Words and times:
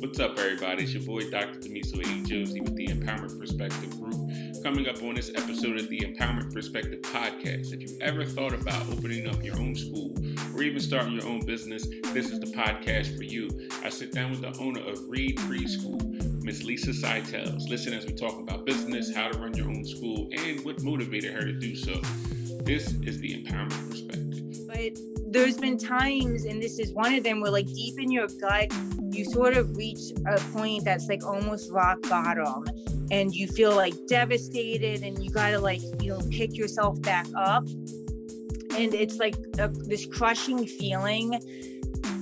What's 0.00 0.18
up, 0.18 0.38
everybody? 0.38 0.84
It's 0.84 0.94
your 0.94 1.02
boy, 1.02 1.28
Dr. 1.28 1.58
Damiso 1.58 2.00
A. 2.00 2.26
Josey 2.26 2.62
with 2.62 2.74
the 2.74 2.86
Empowerment 2.86 3.38
Perspective 3.38 4.00
Group. 4.00 4.14
Coming 4.62 4.88
up 4.88 5.02
on 5.02 5.14
this 5.14 5.30
episode 5.34 5.78
of 5.78 5.90
the 5.90 6.00
Empowerment 6.00 6.54
Perspective 6.54 7.02
Podcast. 7.02 7.74
If 7.74 7.82
you've 7.82 8.00
ever 8.00 8.24
thought 8.24 8.54
about 8.54 8.88
opening 8.90 9.28
up 9.28 9.44
your 9.44 9.56
own 9.58 9.74
school 9.74 10.14
or 10.54 10.62
even 10.62 10.80
starting 10.80 11.12
your 11.12 11.26
own 11.26 11.44
business, 11.44 11.86
this 12.14 12.30
is 12.30 12.40
the 12.40 12.46
podcast 12.46 13.14
for 13.14 13.24
you. 13.24 13.50
I 13.84 13.90
sit 13.90 14.10
down 14.12 14.30
with 14.30 14.40
the 14.40 14.58
owner 14.58 14.80
of 14.80 15.06
READ 15.06 15.36
Preschool, 15.36 16.42
Miss 16.42 16.64
Lisa 16.64 16.94
Seitles. 16.94 17.68
Listen 17.68 17.92
as 17.92 18.06
we 18.06 18.14
talk 18.14 18.38
about 18.38 18.64
business, 18.64 19.14
how 19.14 19.28
to 19.28 19.38
run 19.38 19.52
your 19.52 19.68
own 19.68 19.84
school, 19.84 20.30
and 20.32 20.64
what 20.64 20.82
motivated 20.82 21.34
her 21.34 21.42
to 21.42 21.52
do 21.52 21.76
so. 21.76 21.92
This 22.62 22.94
is 23.02 23.20
the 23.20 23.44
Empowerment 23.44 23.90
Perspective. 23.90 24.66
But 24.66 25.09
there's 25.30 25.56
been 25.56 25.78
times, 25.78 26.44
and 26.44 26.62
this 26.62 26.78
is 26.78 26.92
one 26.92 27.14
of 27.14 27.24
them, 27.24 27.40
where 27.40 27.50
like 27.50 27.66
deep 27.66 27.98
in 27.98 28.10
your 28.10 28.26
gut, 28.40 28.72
you 29.10 29.24
sort 29.24 29.56
of 29.56 29.76
reach 29.76 30.12
a 30.26 30.40
point 30.52 30.84
that's 30.84 31.08
like 31.08 31.24
almost 31.24 31.70
rock 31.70 31.98
bottom 32.08 32.64
and 33.10 33.34
you 33.34 33.48
feel 33.48 33.74
like 33.74 33.94
devastated 34.06 35.02
and 35.02 35.22
you 35.22 35.30
got 35.30 35.50
to 35.50 35.58
like 35.58 35.80
you 36.00 36.10
know 36.10 36.20
pick 36.30 36.56
yourself 36.56 37.00
back 37.02 37.26
up. 37.36 37.66
And 38.76 38.94
it's 38.94 39.18
like 39.18 39.34
a, 39.58 39.68
this 39.68 40.06
crushing 40.06 40.66
feeling. 40.66 41.40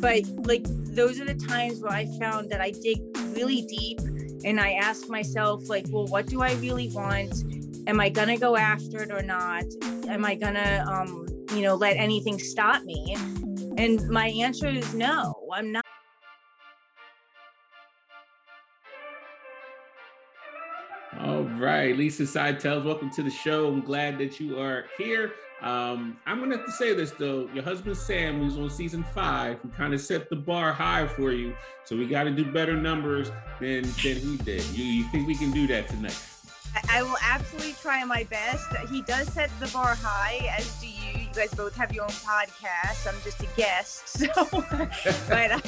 But 0.01 0.23
like 0.46 0.65
those 0.95 1.20
are 1.20 1.24
the 1.24 1.34
times 1.34 1.80
where 1.80 1.93
i 1.93 2.06
found 2.18 2.51
that 2.51 2.60
i 2.60 2.70
dig 2.70 2.98
really 3.37 3.62
deep 3.62 4.01
and 4.45 4.59
i 4.59 4.73
ask 4.73 5.09
myself 5.09 5.68
like 5.68 5.87
well 5.90 6.06
what 6.06 6.27
do 6.27 6.40
i 6.43 6.54
really 6.54 6.88
want? 6.88 7.45
Am 7.87 8.01
i 8.01 8.09
gonna 8.09 8.38
go 8.38 8.56
after 8.56 9.02
it 9.02 9.10
or 9.10 9.23
not? 9.23 9.65
Am 10.09 10.24
i 10.24 10.34
gonna 10.34 10.84
um 10.88 11.27
you 11.55 11.62
know 11.62 11.75
let 11.75 11.97
anything 11.97 12.38
stop 12.38 12.83
me 12.83 13.16
and 13.77 14.07
my 14.09 14.29
answer 14.29 14.69
is 14.69 14.95
no 14.95 15.34
i'm 15.52 15.73
not 15.73 15.84
All 21.21 21.43
right, 21.43 21.96
Lisa 21.96 22.24
Seitles, 22.24 22.85
welcome 22.85 23.10
to 23.10 23.24
the 23.24 23.30
show. 23.30 23.66
I'm 23.66 23.80
glad 23.80 24.18
that 24.18 24.38
you 24.38 24.60
are 24.60 24.85
here. 24.96 25.32
Um, 25.60 26.16
I'm 26.27 26.38
gonna 26.38 26.57
have 26.57 26.66
to 26.66 26.73
say 26.73 26.95
this 26.95 27.10
though. 27.10 27.49
Your 27.52 27.65
husband 27.65 27.96
Sam, 27.96 28.38
who's 28.38 28.57
on 28.57 28.71
season 28.71 29.05
five, 29.15 29.59
who 29.59 29.68
kind 29.71 29.93
of 29.93 30.01
set 30.01 30.30
the 30.30 30.37
bar 30.37 30.73
high 30.73 31.09
for 31.09 31.33
you. 31.33 31.57
So 31.85 31.96
we 31.96 32.07
got 32.07 32.24
to 32.24 32.30
do 32.30 32.45
better 32.45 32.77
numbers 32.77 33.33
than 33.60 33.83
than 33.83 34.16
he 34.16 34.37
did. 34.45 34.65
You, 34.66 34.85
you 34.85 35.05
think 35.10 35.27
we 35.27 35.35
can 35.35 35.51
do 35.51 35.66
that 35.66 35.88
tonight? 35.88 36.18
I 36.88 37.02
will 37.02 37.16
absolutely 37.23 37.73
try 37.73 38.05
my 38.05 38.24
best. 38.24 38.65
He 38.90 39.02
does 39.02 39.33
set 39.33 39.51
the 39.59 39.66
bar 39.68 39.96
high, 39.96 40.49
as 40.57 40.80
do 40.80 40.87
you. 40.87 40.98
Guys 41.38 41.54
both 41.54 41.76
have 41.76 41.94
your 41.94 42.02
own 42.02 42.10
podcast. 42.10 43.06
I'm 43.06 43.14
just 43.22 43.40
a 43.40 43.46
guest, 43.56 44.08
so 44.18 44.26
but 45.28 45.52
uh, 45.52 45.60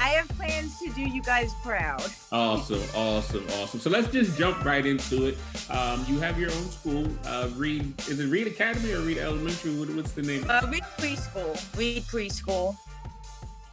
I 0.00 0.08
have 0.08 0.26
plans 0.38 0.78
to 0.78 0.90
do 0.94 1.02
you 1.02 1.20
guys 1.20 1.52
proud. 1.62 2.02
Awesome, 2.32 2.80
awesome, 2.94 3.46
awesome. 3.60 3.78
So 3.78 3.90
let's 3.90 4.10
just 4.10 4.38
jump 4.38 4.64
right 4.64 4.86
into 4.86 5.26
it. 5.26 5.36
Um, 5.68 6.02
you 6.08 6.18
have 6.20 6.40
your 6.40 6.50
own 6.50 6.70
school. 6.70 7.06
Uh, 7.26 7.50
READ 7.56 8.00
is 8.08 8.20
it 8.20 8.30
READ 8.30 8.46
Academy 8.46 8.94
or 8.94 9.00
READ 9.00 9.18
Elementary? 9.18 9.78
What, 9.78 9.90
what's 9.90 10.12
the 10.12 10.22
name? 10.22 10.46
Uh, 10.48 10.66
READ 10.66 10.84
Preschool. 10.96 11.76
READ 11.76 12.04
Preschool. 12.04 12.74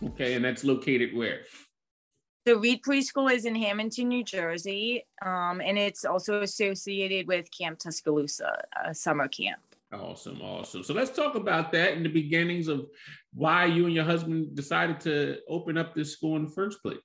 Okay, 0.07 0.33
and 0.33 0.43
that's 0.43 0.65
located 0.65 1.15
where? 1.15 1.39
The 2.43 2.57
READ 2.57 2.81
Preschool 2.81 3.31
is 3.31 3.45
in 3.45 3.55
Hamilton, 3.55 4.09
New 4.09 4.25
Jersey, 4.25 5.05
um, 5.25 5.61
and 5.61 5.77
it's 5.77 6.03
also 6.03 6.41
associated 6.41 7.27
with 7.27 7.49
Camp 7.57 7.79
Tuscaloosa, 7.79 8.61
a 8.83 8.93
summer 8.93 9.29
camp. 9.29 9.61
Awesome, 10.01 10.41
awesome. 10.41 10.83
So 10.83 10.93
let's 10.93 11.11
talk 11.11 11.35
about 11.35 11.71
that 11.73 11.93
in 11.93 12.03
the 12.03 12.09
beginnings 12.09 12.67
of 12.67 12.87
why 13.33 13.65
you 13.65 13.85
and 13.85 13.93
your 13.93 14.03
husband 14.03 14.55
decided 14.55 14.99
to 15.01 15.39
open 15.47 15.77
up 15.77 15.93
this 15.93 16.13
school 16.13 16.35
in 16.35 16.45
the 16.45 16.51
first 16.51 16.81
place. 16.81 16.99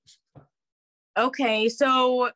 Okay, 1.16 1.68
so 1.68 2.30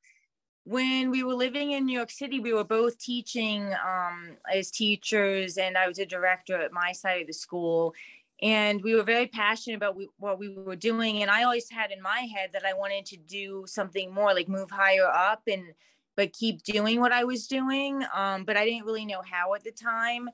when 0.64 1.10
we 1.10 1.22
were 1.22 1.34
living 1.34 1.72
in 1.72 1.86
New 1.86 1.96
York 1.96 2.10
City, 2.10 2.40
we 2.40 2.52
were 2.52 2.64
both 2.64 2.98
teaching 2.98 3.72
um, 3.86 4.36
as 4.52 4.70
teachers, 4.70 5.58
and 5.58 5.76
I 5.76 5.86
was 5.86 5.98
a 5.98 6.06
director 6.06 6.60
at 6.60 6.72
my 6.72 6.92
side 6.92 7.20
of 7.20 7.26
the 7.26 7.34
school. 7.34 7.94
And 8.42 8.82
we 8.82 8.94
were 8.94 9.04
very 9.04 9.26
passionate 9.26 9.76
about 9.76 9.94
we, 9.94 10.08
what 10.18 10.38
we 10.38 10.48
were 10.48 10.76
doing. 10.76 11.22
And 11.22 11.30
I 11.30 11.44
always 11.44 11.70
had 11.70 11.92
in 11.92 12.02
my 12.02 12.26
head 12.34 12.50
that 12.52 12.64
I 12.64 12.74
wanted 12.74 13.06
to 13.06 13.16
do 13.16 13.64
something 13.66 14.12
more, 14.12 14.34
like 14.34 14.48
move 14.48 14.70
higher 14.70 15.06
up 15.06 15.42
and 15.46 15.62
but 16.16 16.32
keep 16.32 16.62
doing 16.62 17.00
what 17.00 17.12
I 17.12 17.24
was 17.24 17.46
doing. 17.46 18.02
Um, 18.14 18.44
but 18.44 18.56
I 18.56 18.64
didn't 18.64 18.86
really 18.86 19.04
know 19.04 19.22
how 19.28 19.54
at 19.54 19.64
the 19.64 19.72
time. 19.72 20.28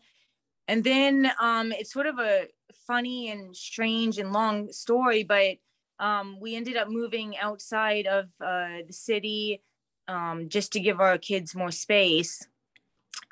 And 0.68 0.84
then 0.84 1.30
um, 1.40 1.72
it's 1.72 1.92
sort 1.92 2.06
of 2.06 2.18
a 2.18 2.46
funny 2.86 3.30
and 3.30 3.56
strange 3.56 4.18
and 4.18 4.32
long 4.32 4.72
story, 4.72 5.24
but 5.24 5.56
um, 5.98 6.38
we 6.40 6.56
ended 6.56 6.76
up 6.76 6.88
moving 6.88 7.36
outside 7.38 8.06
of 8.06 8.26
uh, 8.40 8.82
the 8.86 8.92
city 8.92 9.62
um, 10.08 10.48
just 10.48 10.72
to 10.72 10.80
give 10.80 11.00
our 11.00 11.18
kids 11.18 11.54
more 11.54 11.70
space 11.70 12.46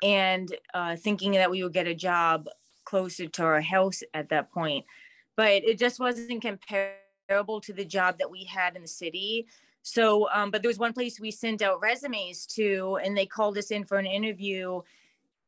and 0.03 0.55
uh, 0.73 0.95
thinking 0.95 1.31
that 1.33 1.51
we 1.51 1.63
would 1.63 1.73
get 1.73 1.87
a 1.87 1.95
job 1.95 2.47
closer 2.85 3.27
to 3.27 3.43
our 3.43 3.61
house 3.61 4.01
at 4.13 4.29
that 4.29 4.51
point. 4.51 4.85
But 5.35 5.63
it 5.63 5.77
just 5.79 5.99
wasn't 5.99 6.41
comparable 6.41 7.61
to 7.61 7.73
the 7.73 7.85
job 7.85 8.17
that 8.19 8.31
we 8.31 8.43
had 8.45 8.75
in 8.75 8.81
the 8.81 8.87
city. 8.87 9.47
So, 9.81 10.29
um, 10.29 10.51
but 10.51 10.61
there 10.61 10.69
was 10.69 10.77
one 10.77 10.93
place 10.93 11.19
we 11.19 11.31
sent 11.31 11.61
out 11.61 11.81
resumes 11.81 12.45
to, 12.47 12.99
and 13.03 13.17
they 13.17 13.25
called 13.25 13.57
us 13.57 13.71
in 13.71 13.85
for 13.85 13.97
an 13.97 14.05
interview 14.05 14.81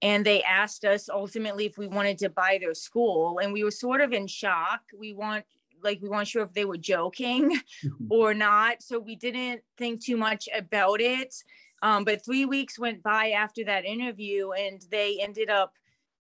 and 0.01 0.25
they 0.25 0.41
asked 0.43 0.83
us 0.83 1.09
ultimately 1.09 1.65
if 1.65 1.77
we 1.77 1.87
wanted 1.87 2.17
to 2.19 2.29
buy 2.29 2.57
their 2.59 2.73
school 2.73 3.39
and 3.39 3.53
we 3.53 3.63
were 3.63 3.71
sort 3.71 4.01
of 4.01 4.13
in 4.13 4.27
shock. 4.27 4.81
We 4.97 5.13
want 5.13 5.45
like 5.83 5.99
we 6.01 6.09
weren't 6.09 6.27
sure 6.27 6.43
if 6.43 6.53
they 6.53 6.65
were 6.65 6.77
joking 6.77 7.59
or 8.09 8.33
not 8.35 8.83
so 8.83 8.99
we 8.99 9.15
didn't 9.15 9.61
think 9.77 10.03
too 10.03 10.17
much 10.17 10.47
about 10.55 11.01
it. 11.01 11.35
Um, 11.83 12.03
but 12.03 12.23
three 12.23 12.45
weeks 12.45 12.77
went 12.77 13.01
by 13.01 13.31
after 13.31 13.63
that 13.65 13.85
interview 13.85 14.51
and 14.51 14.83
they 14.91 15.19
ended 15.19 15.49
up 15.49 15.73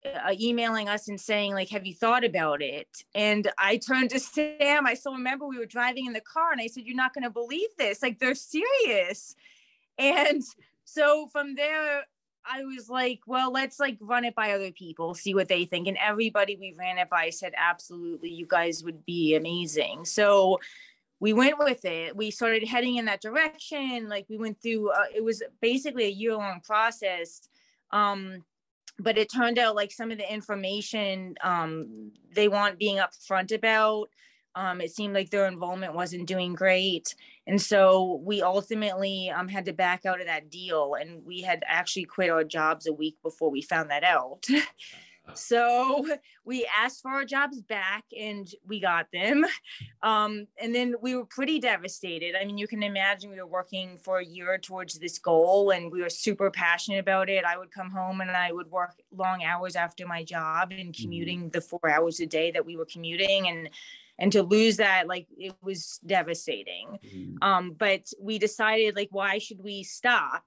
uh, 0.05 0.33
emailing 0.39 0.89
us 0.89 1.09
and 1.09 1.21
saying 1.21 1.53
like 1.53 1.69
have 1.69 1.87
you 1.87 1.95
thought 1.95 2.25
about 2.25 2.63
it 2.63 2.89
and 3.15 3.51
i 3.59 3.77
turned 3.77 4.11
to 4.11 4.21
sam 4.21 4.87
i 4.87 4.95
still 4.95 5.13
remember 5.13 5.47
we 5.47 5.59
were 5.59 5.67
driving 5.67 6.07
in 6.07 6.13
the 6.13 6.21
car 6.21 6.53
and 6.53 6.61
i 6.61 6.67
said 6.67 6.85
you're 6.85 6.97
not 6.97 7.13
going 7.15 7.25
to 7.25 7.31
believe 7.31 7.69
this 7.77 8.03
like 8.03 8.19
they're 8.19 8.35
serious 8.35 9.35
and 9.99 10.43
so 10.85 11.29
from 11.33 11.55
there 11.55 12.05
I 12.51 12.65
was 12.65 12.89
like, 12.89 13.21
well, 13.27 13.53
let's 13.53 13.79
like 13.79 13.99
run 14.01 14.25
it 14.25 14.35
by 14.35 14.53
other 14.53 14.73
people, 14.73 15.15
see 15.15 15.35
what 15.35 15.49
they 15.49 15.67
think. 15.67 15.87
And 15.87 15.99
everybody 15.99 16.57
we 16.57 16.75
ran 16.79 16.97
it 16.99 17.11
by 17.11 17.31
said, 17.31 17.53
absolutely, 17.57 18.31
you 18.31 18.47
guys 18.47 18.83
would 18.85 19.05
be 19.05 19.35
amazing. 19.35 20.07
So 20.07 20.59
we 21.21 21.33
went 21.33 21.59
with 21.59 21.85
it. 21.85 22.17
We 22.17 22.31
started 22.31 22.67
heading 22.67 22.97
in 22.97 23.05
that 23.05 23.21
direction. 23.21 24.09
Like 24.09 24.27
we 24.31 24.39
went 24.39 24.63
through, 24.63 24.91
uh, 24.91 25.05
it 25.15 25.23
was 25.23 25.43
basically 25.61 26.05
a 26.05 26.11
year 26.11 26.35
long 26.35 26.61
process. 26.65 27.49
Um, 27.91 28.45
but 28.99 29.19
it 29.19 29.31
turned 29.33 29.59
out 29.59 29.77
like 29.77 29.93
some 29.93 30.11
of 30.11 30.19
the 30.19 30.33
information 30.33 31.35
um, 31.43 32.13
they 32.35 32.49
want 32.49 32.79
being 32.79 32.99
upfront 32.99 33.55
about 33.55 34.09
um, 34.59 34.81
it 34.81 34.91
seemed 34.91 35.15
like 35.15 35.31
their 35.31 35.47
involvement 35.47 35.95
wasn't 35.95 36.27
doing 36.27 36.53
great. 36.53 37.15
And 37.47 37.63
so 37.63 38.21
we 38.25 38.43
ultimately 38.43 39.31
um, 39.31 39.47
had 39.47 39.67
to 39.67 39.73
back 39.73 40.05
out 40.05 40.21
of 40.21 40.27
that 40.27 40.51
deal. 40.51 40.97
And 41.01 41.25
we 41.25 41.43
had 41.43 41.63
actually 41.65 42.07
quit 42.07 42.29
our 42.29 42.43
jobs 42.43 42.89
a 42.89 42.93
week 42.93 43.17
before 43.23 43.51
we 43.51 43.63
found 43.63 43.91
that 43.91 44.03
out. 44.03 44.47
so 45.34 46.06
we 46.44 46.69
asked 46.77 47.03
for 47.03 47.11
our 47.11 47.25
jobs 47.25 47.61
back 47.61 48.05
and 48.19 48.49
we 48.66 48.81
got 48.81 49.06
them. 49.12 49.44
Um, 50.00 50.47
and 50.62 50.72
then 50.72 50.94
we 51.03 51.16
were 51.16 51.25
pretty 51.25 51.59
devastated. 51.59 52.37
I 52.41 52.44
mean, 52.44 52.56
you 52.56 52.69
can 52.69 52.84
imagine 52.84 53.31
we 53.31 53.41
were 53.41 53.49
working 53.49 53.99
for 53.99 54.19
a 54.19 54.25
year 54.25 54.56
towards 54.56 54.97
this 54.97 55.19
goal 55.19 55.71
and 55.71 55.91
we 55.91 56.03
were 56.03 56.09
super 56.09 56.53
passionate 56.53 57.00
about 57.00 57.28
it. 57.28 57.44
I 57.44 57.59
would 57.59 57.72
come 57.72 57.91
home 57.91 58.21
and 58.21 58.31
I 58.31 58.53
would 58.53 58.71
work 58.71 58.94
long 59.12 59.43
hours 59.43 59.75
after 59.75 60.06
my 60.06 60.22
job 60.22 60.71
and 60.71 60.93
mm-hmm. 60.93 61.03
commuting 61.03 61.38
mm-hmm. 61.41 61.49
the 61.49 61.61
four 61.61 61.91
hours 61.91 62.21
a 62.21 62.27
day 62.27 62.53
that 62.53 62.65
we 62.65 62.77
were 62.77 62.87
commuting. 62.87 63.49
And 63.49 63.71
and 64.21 64.33
to 64.33 64.43
lose 64.43 64.77
that 64.78 65.06
like 65.06 65.27
it 65.37 65.55
was 65.62 66.00
devastating 66.05 66.99
mm-hmm. 67.05 67.37
um 67.41 67.72
but 67.78 68.03
we 68.21 68.38
decided 68.38 68.97
like 68.97 69.08
why 69.12 69.38
should 69.38 69.62
we 69.62 69.85
stop 69.85 70.43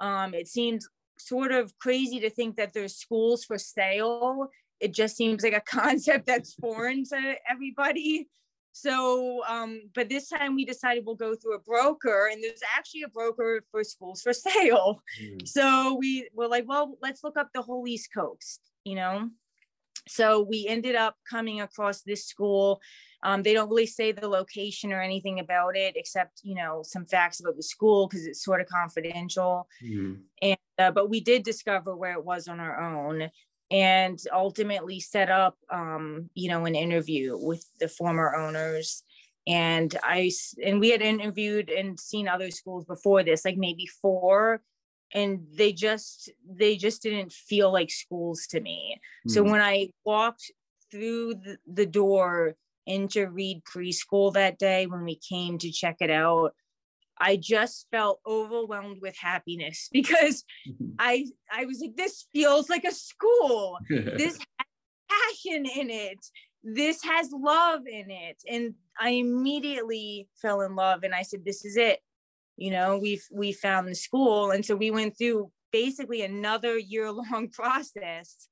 um 0.00 0.32
it 0.32 0.48
seemed 0.48 0.80
sort 1.26 1.52
of 1.52 1.76
crazy 1.78 2.20
to 2.20 2.30
think 2.30 2.56
that 2.56 2.72
there's 2.72 2.96
schools 2.96 3.44
for 3.44 3.58
sale. 3.58 4.48
It 4.80 4.94
just 4.94 5.16
seems 5.16 5.42
like 5.42 5.52
a 5.52 5.60
concept 5.66 6.26
that's 6.26 6.54
foreign 6.54 7.04
to 7.04 7.34
everybody. 7.48 8.28
So 8.72 9.42
um 9.48 9.90
but 9.94 10.08
this 10.08 10.28
time 10.28 10.54
we 10.54 10.64
decided 10.64 11.04
we'll 11.04 11.16
go 11.16 11.34
through 11.34 11.56
a 11.56 11.60
broker 11.60 12.28
and 12.30 12.42
there's 12.42 12.62
actually 12.78 13.02
a 13.02 13.08
broker 13.08 13.62
for 13.70 13.82
schools 13.82 14.22
for 14.22 14.32
sale. 14.48 15.02
Mm. 15.20 15.46
so 15.46 15.96
we 15.98 16.28
were 16.32 16.46
like 16.46 16.68
well 16.68 16.96
let's 17.02 17.24
look 17.24 17.36
up 17.36 17.50
the 17.52 17.62
whole 17.62 17.86
east 17.88 18.10
coast 18.14 18.60
you 18.84 18.94
know? 18.94 19.30
So 20.08 20.42
we 20.42 20.66
ended 20.66 20.94
up 20.94 21.14
coming 21.28 21.60
across 21.60 22.02
this 22.02 22.26
school 22.26 22.80
um, 23.22 23.42
they 23.42 23.52
don't 23.52 23.68
really 23.68 23.86
say 23.86 24.12
the 24.12 24.28
location 24.28 24.92
or 24.92 25.00
anything 25.00 25.40
about 25.40 25.76
it, 25.76 25.94
except 25.96 26.40
you 26.42 26.54
know 26.54 26.82
some 26.82 27.04
facts 27.06 27.40
about 27.40 27.56
the 27.56 27.62
school 27.62 28.06
because 28.06 28.26
it's 28.26 28.44
sort 28.44 28.60
of 28.60 28.66
confidential. 28.66 29.68
Mm-hmm. 29.82 30.14
And 30.42 30.58
uh, 30.78 30.90
but 30.90 31.10
we 31.10 31.20
did 31.20 31.42
discover 31.42 31.96
where 31.96 32.12
it 32.12 32.24
was 32.24 32.48
on 32.48 32.60
our 32.60 32.80
own, 32.80 33.30
and 33.70 34.18
ultimately 34.32 35.00
set 35.00 35.30
up 35.30 35.56
um, 35.70 36.30
you 36.34 36.48
know 36.48 36.64
an 36.64 36.74
interview 36.74 37.36
with 37.38 37.64
the 37.78 37.88
former 37.88 38.34
owners. 38.34 39.02
and 39.46 39.96
I 40.02 40.30
and 40.64 40.80
we 40.80 40.90
had 40.90 41.02
interviewed 41.02 41.70
and 41.70 41.98
seen 41.98 42.28
other 42.28 42.50
schools 42.50 42.84
before 42.84 43.22
this, 43.22 43.44
like 43.44 43.56
maybe 43.56 43.86
four, 43.86 44.62
and 45.14 45.40
they 45.54 45.72
just 45.72 46.30
they 46.48 46.76
just 46.76 47.02
didn't 47.02 47.32
feel 47.32 47.72
like 47.72 47.90
schools 47.90 48.46
to 48.50 48.60
me. 48.60 49.00
Mm. 49.26 49.30
So 49.30 49.42
when 49.42 49.60
I 49.60 49.90
walked 50.04 50.50
through 50.90 51.34
the, 51.34 51.56
the 51.66 51.86
door 51.86 52.56
into 52.86 53.28
READ 53.28 53.62
Preschool 53.64 54.32
that 54.34 54.58
day 54.58 54.86
when 54.86 55.04
we 55.04 55.16
came 55.16 55.58
to 55.58 55.70
check 55.70 55.96
it 56.00 56.10
out, 56.10 56.52
I 57.20 57.36
just 57.36 57.86
felt 57.90 58.20
overwhelmed 58.26 58.98
with 59.02 59.16
happiness 59.16 59.88
because 59.92 60.44
mm-hmm. 60.68 60.94
I 60.98 61.26
I 61.52 61.66
was 61.66 61.80
like, 61.80 61.96
this 61.96 62.26
feels 62.32 62.68
like 62.68 62.84
a 62.84 62.92
school. 62.92 63.78
this 63.88 64.38
has 64.38 64.66
passion 65.10 65.66
in 65.66 65.90
it. 65.90 66.18
This 66.62 67.02
has 67.04 67.30
love 67.32 67.82
in 67.86 68.10
it. 68.10 68.42
And 68.48 68.74
I 68.98 69.10
immediately 69.10 70.28
fell 70.40 70.60
in 70.62 70.74
love 70.74 71.02
and 71.02 71.14
I 71.14 71.22
said, 71.22 71.44
this 71.44 71.64
is 71.64 71.76
it. 71.76 72.00
You 72.56 72.70
know, 72.70 72.98
we've 72.98 73.24
we 73.32 73.52
found 73.52 73.88
the 73.88 73.94
school. 73.94 74.50
And 74.50 74.64
so 74.64 74.76
we 74.76 74.90
went 74.90 75.16
through 75.16 75.50
basically 75.72 76.22
another 76.22 76.78
year 76.78 77.10
long 77.10 77.48
process 77.52 78.48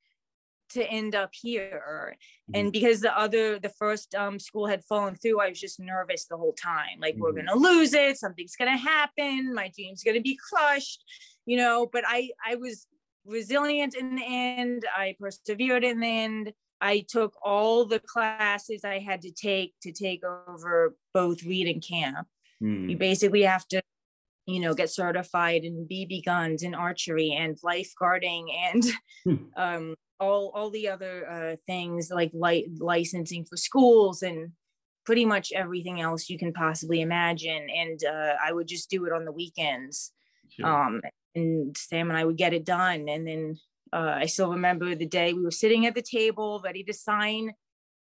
to 0.71 0.85
end 0.85 1.15
up 1.15 1.31
here 1.33 2.17
and 2.55 2.67
mm-hmm. 2.67 2.71
because 2.71 3.01
the 3.01 3.19
other 3.19 3.59
the 3.59 3.69
first 3.69 4.15
um, 4.15 4.39
school 4.39 4.67
had 4.67 4.85
fallen 4.85 5.15
through 5.15 5.41
i 5.41 5.49
was 5.49 5.61
just 5.61 5.81
nervous 5.81 6.27
the 6.27 6.37
whole 6.37 6.55
time 6.55 6.99
like 7.01 7.15
mm-hmm. 7.15 7.23
we're 7.23 7.33
gonna 7.33 7.55
lose 7.55 7.95
it 7.95 8.17
something's 8.17 8.57
gonna 8.57 8.77
happen 8.77 9.55
my 9.55 9.71
dream's 9.75 10.03
gonna 10.03 10.21
be 10.21 10.39
crushed 10.51 11.05
you 11.47 11.57
know 11.57 11.89
but 11.93 12.05
i 12.07 12.31
i 12.47 12.55
was 12.55 12.87
resilient 13.25 13.95
in 13.95 14.17
the 14.17 14.25
end 14.27 14.85
i 14.97 15.15
persevered 15.21 15.85
in 15.85 16.01
the 16.01 16.07
end 16.07 16.53
i 16.81 17.05
took 17.09 17.35
all 17.43 17.85
the 17.85 18.01
classes 18.01 18.85
i 18.85 18.99
had 18.99 19.21
to 19.23 19.31
take 19.31 19.75
to 19.83 19.93
take 19.93 20.23
over 20.49 20.97
both 21.13 21.43
READ 21.43 21.69
and 21.69 21.85
camp 21.87 22.27
mm. 22.63 22.91
you 22.91 22.97
basically 22.97 23.43
have 23.43 23.67
to 23.69 23.83
you 24.49 24.61
know 24.61 24.75
get 24.75 24.91
certified 24.91 25.63
in 25.63 25.87
bb 25.87 26.25
guns 26.25 26.63
and 26.63 26.75
archery 26.75 27.33
and 27.33 27.59
lifeguarding 27.61 28.47
and 28.73 28.85
hmm. 29.25 29.37
um, 29.57 29.95
all 30.21 30.51
all 30.55 30.71
the 30.71 30.89
other 30.89 31.29
uh, 31.29 31.57
things 31.67 32.11
like 32.11 32.31
li- 32.35 32.69
licensing 32.79 33.45
for 33.45 33.57
schools 33.57 34.23
and 34.23 34.53
pretty 35.09 35.25
much 35.25 35.53
everything 35.53 36.03
else 36.03 36.29
you 36.29 36.39
can 36.39 36.53
possibly 36.53 37.01
imagine. 37.01 37.67
And 37.75 37.99
uh, 38.05 38.35
I 38.45 38.53
would 38.53 38.69
just 38.69 38.91
do 38.91 39.07
it 39.07 39.13
on 39.13 39.25
the 39.25 39.33
weekends. 39.33 40.13
Sure. 40.51 40.67
Um, 40.67 41.01
and 41.35 41.75
Sam 41.79 42.11
and 42.11 42.19
I 42.19 42.27
would 42.27 42.37
get 42.37 42.53
it 42.53 42.67
done. 42.67 43.09
And 43.09 43.27
then 43.27 43.57
uh, 43.91 44.17
I 44.17 44.27
still 44.27 44.51
remember 44.51 44.95
the 44.95 45.07
day 45.07 45.33
we 45.33 45.43
were 45.43 45.51
sitting 45.51 45.87
at 45.87 45.95
the 45.95 46.03
table, 46.03 46.61
ready 46.63 46.85
to 46.85 46.93
sign 46.93 47.55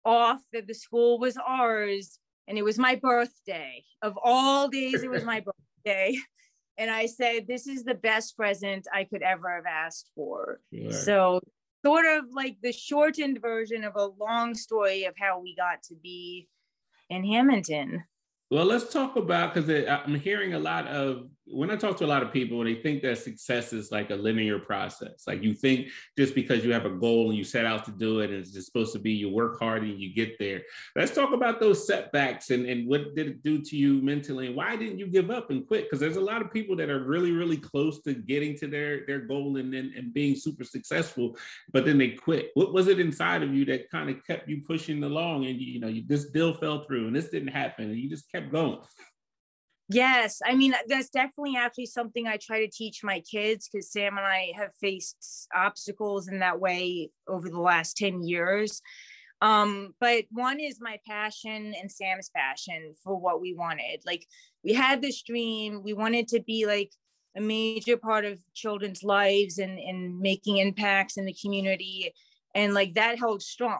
off 0.05 0.41
that 0.53 0.65
the 0.65 0.73
school 0.73 1.19
was 1.19 1.37
ours. 1.37 2.17
And 2.47 2.57
it 2.57 2.63
was 2.63 2.79
my 2.79 2.95
birthday. 2.95 3.83
Of 4.01 4.17
all 4.23 4.67
days, 4.67 5.03
it 5.03 5.11
was 5.11 5.23
my 5.23 5.43
birthday. 5.85 6.17
And 6.79 6.89
I 6.89 7.05
said, 7.05 7.45
This 7.47 7.67
is 7.67 7.83
the 7.83 7.93
best 7.93 8.35
present 8.35 8.87
I 8.91 9.03
could 9.03 9.21
ever 9.21 9.53
have 9.53 9.65
asked 9.65 10.09
for. 10.15 10.61
Sure. 10.73 10.91
So 10.91 11.41
sort 11.85 12.05
of 12.05 12.25
like 12.33 12.57
the 12.61 12.71
shortened 12.71 13.41
version 13.41 13.83
of 13.83 13.95
a 13.95 14.09
long 14.19 14.55
story 14.55 15.05
of 15.05 15.15
how 15.17 15.39
we 15.39 15.55
got 15.55 15.83
to 15.83 15.95
be 15.95 16.47
in 17.09 17.23
Hamilton. 17.23 18.03
Well, 18.49 18.65
let's 18.65 18.91
talk 18.91 19.15
about 19.15 19.53
because 19.53 19.69
I'm 19.87 20.15
hearing 20.15 20.53
a 20.53 20.59
lot 20.59 20.87
of 20.87 21.29
when 21.49 21.71
I 21.71 21.75
talk 21.75 21.97
to 21.97 22.05
a 22.05 22.07
lot 22.07 22.23
of 22.23 22.33
people, 22.33 22.63
they 22.63 22.75
think 22.75 23.01
that 23.03 23.17
success 23.17 23.71
is 23.71 23.91
like 23.91 24.09
a 24.09 24.15
linear 24.15 24.59
process. 24.59 25.23
Like 25.27 25.43
you 25.43 25.53
think 25.53 25.87
just 26.17 26.35
because 26.35 26.63
you 26.63 26.73
have 26.73 26.85
a 26.85 26.89
goal 26.89 27.29
and 27.29 27.37
you 27.37 27.43
set 27.43 27.65
out 27.65 27.85
to 27.85 27.91
do 27.91 28.19
it, 28.19 28.29
and 28.29 28.39
it's 28.39 28.51
just 28.51 28.67
supposed 28.67 28.93
to 28.93 28.99
be 28.99 29.11
you 29.11 29.29
work 29.29 29.59
hard 29.59 29.83
and 29.83 29.99
you 29.99 30.13
get 30.13 30.37
there. 30.39 30.63
Let's 30.95 31.13
talk 31.13 31.33
about 31.33 31.59
those 31.59 31.87
setbacks 31.87 32.49
and, 32.49 32.65
and 32.65 32.87
what 32.87 33.15
did 33.15 33.27
it 33.27 33.43
do 33.43 33.61
to 33.61 33.77
you 33.77 34.01
mentally, 34.01 34.47
and 34.47 34.55
why 34.55 34.75
didn't 34.75 34.99
you 34.99 35.07
give 35.07 35.31
up 35.31 35.49
and 35.49 35.67
quit? 35.67 35.85
Because 35.85 35.99
there's 35.99 36.17
a 36.17 36.21
lot 36.21 36.41
of 36.41 36.51
people 36.51 36.75
that 36.75 36.89
are 36.89 37.03
really, 37.03 37.31
really 37.31 37.57
close 37.57 38.01
to 38.03 38.13
getting 38.13 38.57
to 38.57 38.67
their 38.67 39.05
their 39.05 39.19
goal 39.19 39.57
and, 39.57 39.73
and 39.73 39.93
and 39.93 40.13
being 40.13 40.35
super 40.35 40.63
successful, 40.63 41.37
but 41.71 41.85
then 41.85 41.97
they 41.97 42.09
quit. 42.09 42.51
What 42.55 42.73
was 42.73 42.87
it 42.87 42.99
inside 42.99 43.43
of 43.43 43.53
you 43.53 43.65
that 43.65 43.89
kind 43.89 44.09
of 44.09 44.25
kept 44.25 44.49
you 44.49 44.61
pushing 44.65 45.03
along? 45.03 45.45
And 45.45 45.59
you, 45.59 45.73
you 45.73 45.79
know, 45.79 45.87
you, 45.87 46.03
this 46.05 46.29
deal 46.29 46.53
fell 46.53 46.83
through 46.83 47.07
and 47.07 47.15
this 47.15 47.29
didn't 47.29 47.49
happen, 47.49 47.85
and 47.85 47.97
you 47.97 48.09
just 48.09 48.31
kept 48.31 48.51
going. 48.51 48.79
Yes, 49.89 50.41
I 50.45 50.53
mean 50.55 50.73
that's 50.87 51.09
definitely 51.09 51.55
actually 51.55 51.85
something 51.85 52.27
I 52.27 52.37
try 52.41 52.59
to 52.59 52.69
teach 52.71 53.03
my 53.03 53.21
kids 53.21 53.69
because 53.71 53.91
Sam 53.91 54.17
and 54.17 54.27
I 54.27 54.51
have 54.55 54.75
faced 54.81 55.47
obstacles 55.55 56.27
in 56.27 56.39
that 56.39 56.59
way 56.59 57.09
over 57.27 57.49
the 57.49 57.61
last 57.61 57.95
10 57.95 58.21
years. 58.23 58.81
Um, 59.41 59.93
but 60.01 60.25
one 60.31 60.59
is 60.59 60.79
my 60.81 60.99
passion 61.07 61.73
and 61.79 61.91
Sam's 61.91 62.29
passion 62.35 62.95
for 63.03 63.15
what 63.15 63.39
we 63.39 63.53
wanted. 63.53 64.01
Like 64.05 64.25
we 64.63 64.73
had 64.73 65.01
this 65.01 65.21
dream, 65.21 65.83
we 65.83 65.93
wanted 65.93 66.27
to 66.29 66.41
be 66.41 66.65
like 66.65 66.91
a 67.37 67.41
major 67.41 67.95
part 67.97 68.25
of 68.25 68.39
children's 68.55 69.03
lives 69.03 69.57
and, 69.57 69.79
and 69.79 70.19
making 70.19 70.57
impacts 70.57 71.17
in 71.17 71.25
the 71.25 71.35
community. 71.41 72.13
And 72.55 72.73
like 72.73 72.95
that 72.95 73.19
held 73.19 73.41
strong. 73.41 73.79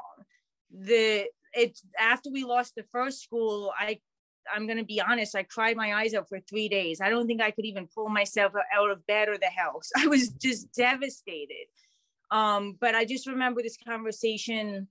The 0.72 1.26
it's 1.54 1.84
after 2.00 2.30
we 2.32 2.44
lost 2.44 2.76
the 2.76 2.84
first 2.92 3.24
school, 3.24 3.74
I 3.78 4.00
I'm 4.54 4.66
going 4.66 4.78
to 4.78 4.86
be 4.86 5.02
honest, 5.02 5.36
I 5.36 5.44
cried 5.44 5.78
my 5.78 5.94
eyes 5.94 6.14
out 6.14 6.30
for 6.30 6.40
three 6.40 6.70
days. 6.70 7.02
I 7.02 7.10
don't 7.10 7.28
think 7.28 7.42
I 7.42 7.52
could 7.52 7.66
even 7.66 7.88
pull 7.88 8.10
myself 8.10 8.54
out 8.76 8.92
of 8.92 9.06
bed 9.08 9.30
or 9.30 9.38
the 9.38 9.50
house. 9.56 9.90
I 9.98 10.08
was 10.08 10.30
just 10.30 10.74
devastated. 10.74 11.68
Um, 12.32 12.76
but 12.80 12.96
I 12.96 13.06
just 13.06 13.28
remember 13.28 13.62
this 13.62 13.78
conversation. 13.78 14.88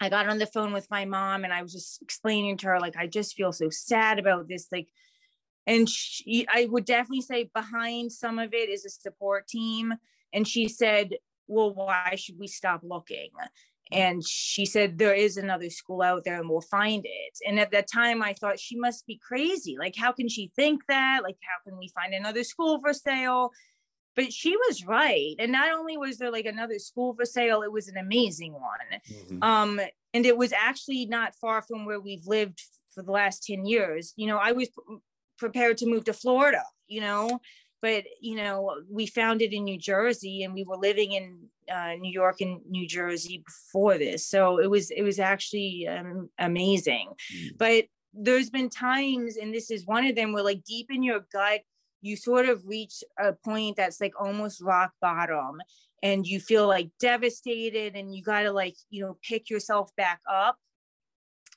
I 0.00 0.08
got 0.08 0.28
on 0.28 0.38
the 0.38 0.46
phone 0.46 0.72
with 0.72 0.90
my 0.90 1.04
mom 1.04 1.44
and 1.44 1.52
I 1.52 1.62
was 1.62 1.72
just 1.72 2.02
explaining 2.02 2.58
to 2.58 2.66
her, 2.68 2.80
like, 2.80 2.96
I 2.96 3.06
just 3.06 3.34
feel 3.34 3.52
so 3.52 3.70
sad 3.70 4.18
about 4.18 4.48
this. 4.48 4.68
Like, 4.70 4.88
and 5.66 5.88
she, 5.88 6.46
I 6.48 6.66
would 6.70 6.84
definitely 6.84 7.22
say 7.22 7.50
behind 7.54 8.12
some 8.12 8.38
of 8.38 8.54
it 8.54 8.68
is 8.68 8.84
a 8.84 8.90
support 8.90 9.48
team. 9.48 9.94
And 10.32 10.46
she 10.46 10.68
said, 10.68 11.14
well, 11.46 11.74
why 11.74 12.14
should 12.16 12.38
we 12.38 12.46
stop 12.46 12.80
looking? 12.84 13.30
And 13.92 14.26
she 14.26 14.66
said 14.66 14.98
there 14.98 15.14
is 15.14 15.36
another 15.36 15.70
school 15.70 16.02
out 16.02 16.24
there 16.24 16.38
and 16.38 16.48
we'll 16.48 16.60
find 16.60 17.04
it. 17.04 17.38
And 17.46 17.58
at 17.58 17.70
that 17.72 17.88
time 17.92 18.22
i 18.22 18.32
thought 18.34 18.58
she 18.58 18.78
must 18.78 19.06
be 19.06 19.20
crazy. 19.26 19.76
Like 19.78 19.96
how 19.96 20.12
can 20.12 20.28
she 20.28 20.50
think 20.56 20.82
that? 20.88 21.22
Like 21.22 21.36
how 21.42 21.68
can 21.68 21.78
we 21.78 21.88
find 21.88 22.14
another 22.14 22.44
school 22.44 22.80
for 22.80 22.92
sale? 22.92 23.50
But 24.16 24.32
she 24.32 24.56
was 24.56 24.84
right. 24.84 25.34
And 25.38 25.52
not 25.52 25.72
only 25.72 25.96
was 25.96 26.18
there 26.18 26.32
like 26.32 26.46
another 26.46 26.78
school 26.78 27.14
for 27.14 27.24
sale 27.24 27.62
it 27.62 27.72
was 27.72 27.88
an 27.88 27.96
amazing 27.96 28.52
one. 28.52 29.00
Mm-hmm. 29.10 29.42
um 29.42 29.80
and 30.14 30.24
it 30.24 30.36
was 30.36 30.52
actually 30.52 31.06
not 31.06 31.34
far 31.40 31.62
from 31.62 31.84
where 31.84 32.00
we've 32.00 32.26
lived 32.26 32.62
for 32.94 33.02
the 33.02 33.12
last 33.12 33.44
10 33.44 33.64
years. 33.64 34.12
You 34.16 34.26
know 34.26 34.38
i 34.38 34.52
was 34.52 34.68
prepared 35.38 35.78
to 35.78 35.86
move 35.86 36.04
to 36.04 36.12
florida 36.12 36.64
you 36.88 37.00
know 37.00 37.40
but 37.80 38.04
you 38.20 38.36
know 38.36 38.76
we 38.90 39.06
found 39.06 39.42
it 39.42 39.52
in 39.52 39.64
new 39.64 39.78
jersey 39.78 40.42
and 40.42 40.54
we 40.54 40.64
were 40.64 40.76
living 40.76 41.12
in 41.12 41.38
uh, 41.72 41.94
new 41.94 42.12
york 42.12 42.40
and 42.40 42.60
new 42.68 42.86
jersey 42.86 43.42
before 43.44 43.98
this. 43.98 44.24
So 44.26 44.58
it 44.58 44.70
was 44.70 44.90
it 44.90 45.02
was 45.02 45.18
actually 45.18 45.86
um, 45.88 46.30
amazing. 46.38 47.10
Mm. 47.34 47.58
but 47.58 47.84
there's 48.14 48.50
been 48.50 48.70
times 48.70 49.36
and 49.36 49.54
this 49.54 49.70
is 49.70 49.86
one 49.86 50.04
of 50.06 50.16
them 50.16 50.32
where 50.32 50.42
like 50.42 50.64
deep 50.64 50.86
in 50.90 51.02
your 51.02 51.20
gut 51.30 51.60
you 52.00 52.16
sort 52.16 52.48
of 52.48 52.66
reach 52.66 53.04
a 53.18 53.32
point 53.32 53.76
that's 53.76 54.00
like 54.00 54.12
almost 54.20 54.62
rock 54.62 54.92
bottom 55.00 55.60
and 56.02 56.26
you 56.26 56.40
feel 56.40 56.66
like 56.66 56.90
devastated 57.00 57.96
and 57.96 58.14
you 58.14 58.22
got 58.22 58.42
to 58.42 58.52
like 58.52 58.76
you 58.90 59.02
know 59.04 59.16
pick 59.22 59.50
yourself 59.50 59.94
back 59.96 60.20
up. 60.30 60.56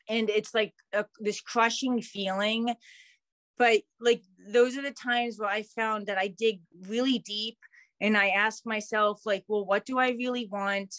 And 0.09 0.29
it's 0.29 0.53
like 0.53 0.73
a, 0.93 1.05
this 1.19 1.39
crushing 1.41 2.01
feeling 2.01 2.73
but 3.61 3.81
like 3.99 4.23
those 4.51 4.75
are 4.75 4.81
the 4.81 4.89
times 4.89 5.37
where 5.37 5.47
i 5.47 5.61
found 5.61 6.07
that 6.07 6.17
i 6.17 6.27
dig 6.27 6.61
really 6.89 7.19
deep 7.19 7.59
and 8.01 8.17
i 8.17 8.29
ask 8.29 8.65
myself 8.65 9.21
like 9.23 9.43
well 9.47 9.63
what 9.63 9.85
do 9.85 9.99
i 9.99 10.09
really 10.09 10.47
want? 10.47 10.91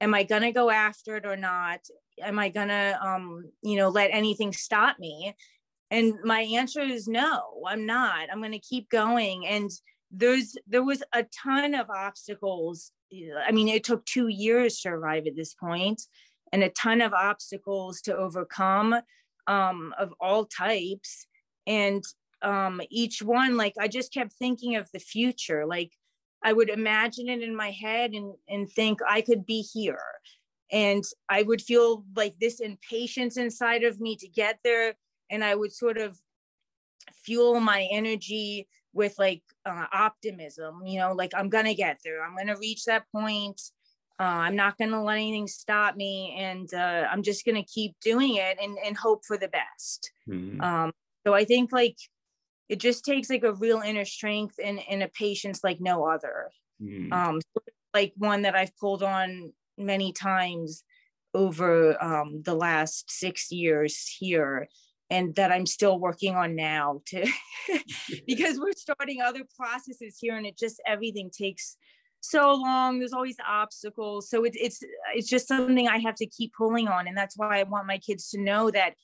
Am 0.00 0.14
i 0.14 0.24
going 0.24 0.42
to 0.42 0.50
go 0.50 0.68
after 0.68 1.16
it 1.16 1.26
or 1.26 1.36
not? 1.36 1.80
Am 2.20 2.36
i 2.40 2.48
going 2.48 2.68
to 2.68 2.98
um 3.00 3.44
you 3.62 3.76
know 3.76 3.88
let 3.88 4.10
anything 4.12 4.52
stop 4.52 4.98
me? 4.98 5.36
And 5.92 6.14
my 6.24 6.40
answer 6.40 6.80
is 6.80 7.06
no 7.06 7.62
i'm 7.68 7.86
not. 7.86 8.28
I'm 8.30 8.40
going 8.40 8.60
to 8.60 8.70
keep 8.72 8.90
going. 8.90 9.46
And 9.46 9.70
there's 10.10 10.56
there 10.66 10.82
was 10.82 11.04
a 11.12 11.24
ton 11.44 11.74
of 11.74 11.88
obstacles. 11.88 12.90
I 13.46 13.52
mean 13.52 13.68
it 13.68 13.84
took 13.84 14.04
2 14.06 14.26
years 14.26 14.80
to 14.80 14.88
arrive 14.88 15.28
at 15.28 15.36
this 15.36 15.54
point 15.54 16.02
and 16.52 16.64
a 16.64 16.70
ton 16.70 17.00
of 17.00 17.12
obstacles 17.12 18.00
to 18.02 18.16
overcome 18.16 18.96
um, 19.46 19.94
of 19.98 20.12
all 20.20 20.44
types 20.44 21.27
and 21.68 22.02
um, 22.42 22.80
each 22.90 23.22
one 23.22 23.56
like 23.56 23.74
i 23.78 23.86
just 23.86 24.12
kept 24.12 24.32
thinking 24.32 24.74
of 24.76 24.90
the 24.92 24.98
future 24.98 25.66
like 25.66 25.92
i 26.42 26.52
would 26.52 26.70
imagine 26.70 27.28
it 27.28 27.42
in 27.42 27.54
my 27.54 27.70
head 27.70 28.12
and, 28.12 28.34
and 28.48 28.70
think 28.70 29.00
i 29.08 29.20
could 29.20 29.46
be 29.46 29.60
here. 29.60 30.02
And 30.70 31.04
i 31.28 31.42
would 31.42 31.62
feel 31.62 32.04
like 32.16 32.34
this 32.40 32.60
impatience 32.60 33.36
inside 33.36 33.84
of 33.84 34.00
me 34.00 34.16
to 34.16 34.28
get 34.28 34.58
there 34.64 34.94
and 35.30 35.44
i 35.44 35.54
would 35.54 35.72
sort 35.72 35.98
of 35.98 36.18
fuel 37.24 37.60
my 37.60 37.88
energy 37.90 38.68
with 38.92 39.14
like 39.18 39.42
uh, 39.64 39.86
optimism 39.92 40.82
you 40.84 40.98
know 40.98 41.12
like 41.12 41.32
i'm 41.36 41.48
gonna 41.48 41.74
get 41.74 41.98
there. 42.04 42.24
I'm 42.24 42.36
gonna 42.36 42.58
reach 42.58 42.84
that 42.84 43.04
point. 43.14 43.60
Uh, 44.20 44.42
i'm 44.46 44.56
not 44.56 44.76
going 44.76 44.90
to 44.90 45.00
let 45.00 45.14
anything 45.14 45.46
stop 45.46 45.94
me 45.94 46.34
and 46.36 46.74
uh, 46.74 47.06
i'm 47.08 47.22
just 47.22 47.44
going 47.44 47.54
to 47.54 47.62
keep 47.62 47.94
doing 48.00 48.34
it 48.34 48.58
and, 48.60 48.76
and 48.84 48.96
hope 48.96 49.24
for 49.24 49.38
the 49.38 49.46
best. 49.48 50.10
Mm-hmm. 50.28 50.60
um, 50.60 50.92
so 51.28 51.34
i 51.34 51.44
think 51.44 51.72
like 51.72 51.96
it 52.68 52.80
just 52.80 53.04
takes 53.04 53.28
like 53.28 53.44
a 53.44 53.54
real 53.54 53.80
inner 53.80 54.04
strength 54.04 54.56
and, 54.62 54.80
and 54.90 55.02
a 55.02 55.08
patience 55.08 55.64
like 55.64 55.80
no 55.80 56.04
other. 56.06 56.50
Mm-hmm. 56.82 57.12
um, 57.12 57.40
like 57.92 58.12
one 58.16 58.42
that 58.42 58.54
i've 58.54 58.76
pulled 58.78 59.02
on 59.02 59.52
many 59.76 60.12
times 60.12 60.84
over 61.34 62.02
um, 62.02 62.42
the 62.44 62.54
last 62.54 63.10
six 63.10 63.50
years 63.50 64.06
here 64.18 64.68
and 65.10 65.34
that 65.36 65.50
I'm 65.50 65.66
still 65.66 65.98
working 65.98 66.34
on 66.34 66.54
now 66.54 67.00
to 67.06 67.26
because 68.26 68.58
we're 68.58 68.72
starting 68.72 69.20
other 69.20 69.42
processes 69.56 70.18
here 70.20 70.36
and 70.36 70.46
it 70.46 70.58
just 70.58 70.80
everything 70.86 71.30
takes 71.30 71.76
so 72.20 72.54
long. 72.54 72.98
There's 72.98 73.12
always 73.12 73.36
obstacles. 73.46 74.28
So 74.28 74.44
it, 74.44 74.54
it's 74.54 74.80
it's 75.14 75.28
just 75.28 75.48
something 75.48 75.88
I 75.88 75.98
have 75.98 76.16
to 76.16 76.26
keep 76.26 76.52
pulling 76.56 76.88
on 76.88 77.06
and 77.06 77.16
that's 77.16 77.36
why 77.36 77.60
I 77.60 77.62
want 77.64 77.86
my 77.86 77.98
kids 77.98 78.30
to 78.30 78.40
know 78.40 78.70
that 78.70 78.94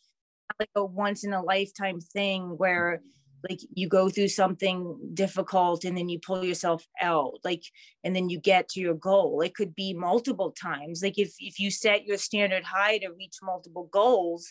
like 0.58 0.70
a 0.74 0.84
once 0.84 1.24
in 1.24 1.32
a 1.32 1.42
lifetime 1.42 2.00
thing 2.00 2.56
where 2.56 3.00
like 3.48 3.60
you 3.74 3.88
go 3.88 4.08
through 4.08 4.28
something 4.28 4.98
difficult 5.12 5.84
and 5.84 5.96
then 5.96 6.08
you 6.08 6.18
pull 6.18 6.42
yourself 6.44 6.86
out 7.02 7.34
like 7.44 7.62
and 8.02 8.16
then 8.16 8.30
you 8.30 8.38
get 8.38 8.68
to 8.70 8.80
your 8.80 8.94
goal. 8.94 9.40
It 9.42 9.54
could 9.54 9.74
be 9.74 9.92
multiple 9.92 10.50
times. 10.50 11.02
Like 11.02 11.18
if 11.18 11.34
if 11.38 11.58
you 11.58 11.70
set 11.70 12.06
your 12.06 12.16
standard 12.16 12.64
high 12.64 12.98
to 12.98 13.08
reach 13.08 13.36
multiple 13.42 13.88
goals 13.92 14.50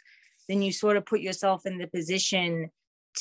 then 0.50 0.62
you 0.62 0.72
sort 0.72 0.98
of 0.98 1.06
put 1.06 1.22
yourself 1.22 1.66
in 1.66 1.78
the 1.78 1.88
position 1.88 2.70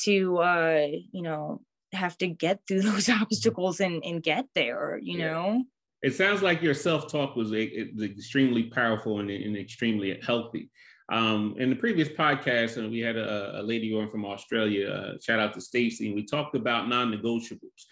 to 0.04 0.38
uh 0.38 0.86
you 1.12 1.22
know 1.22 1.60
have 1.92 2.16
to 2.18 2.26
get 2.26 2.60
through 2.66 2.82
those 2.90 3.08
obstacles 3.08 3.80
and 3.80 4.04
and 4.04 4.22
get 4.22 4.46
there 4.54 4.98
you 5.02 5.18
yeah. 5.18 5.32
know? 5.32 5.64
It 6.02 6.14
sounds 6.14 6.42
like 6.42 6.62
your 6.62 6.74
self-talk 6.74 7.36
was 7.36 7.52
a, 7.52 7.88
extremely 8.02 8.64
powerful 8.64 9.20
and, 9.20 9.30
and 9.30 9.56
extremely 9.56 10.18
healthy 10.26 10.68
um, 11.10 11.56
in 11.58 11.70
the 11.70 11.76
previous 11.76 12.08
podcast, 12.08 12.76
and 12.76 12.90
we 12.90 13.00
had 13.00 13.16
a, 13.16 13.60
a 13.60 13.62
lady 13.62 13.92
on 13.94 14.10
from 14.10 14.24
Australia, 14.24 14.90
uh, 14.90 15.12
shout 15.20 15.40
out 15.40 15.54
to 15.54 15.60
Stacy, 15.60 16.06
and 16.06 16.14
we 16.14 16.24
talked 16.24 16.54
about 16.54 16.88
non-negotiables. 16.88 17.86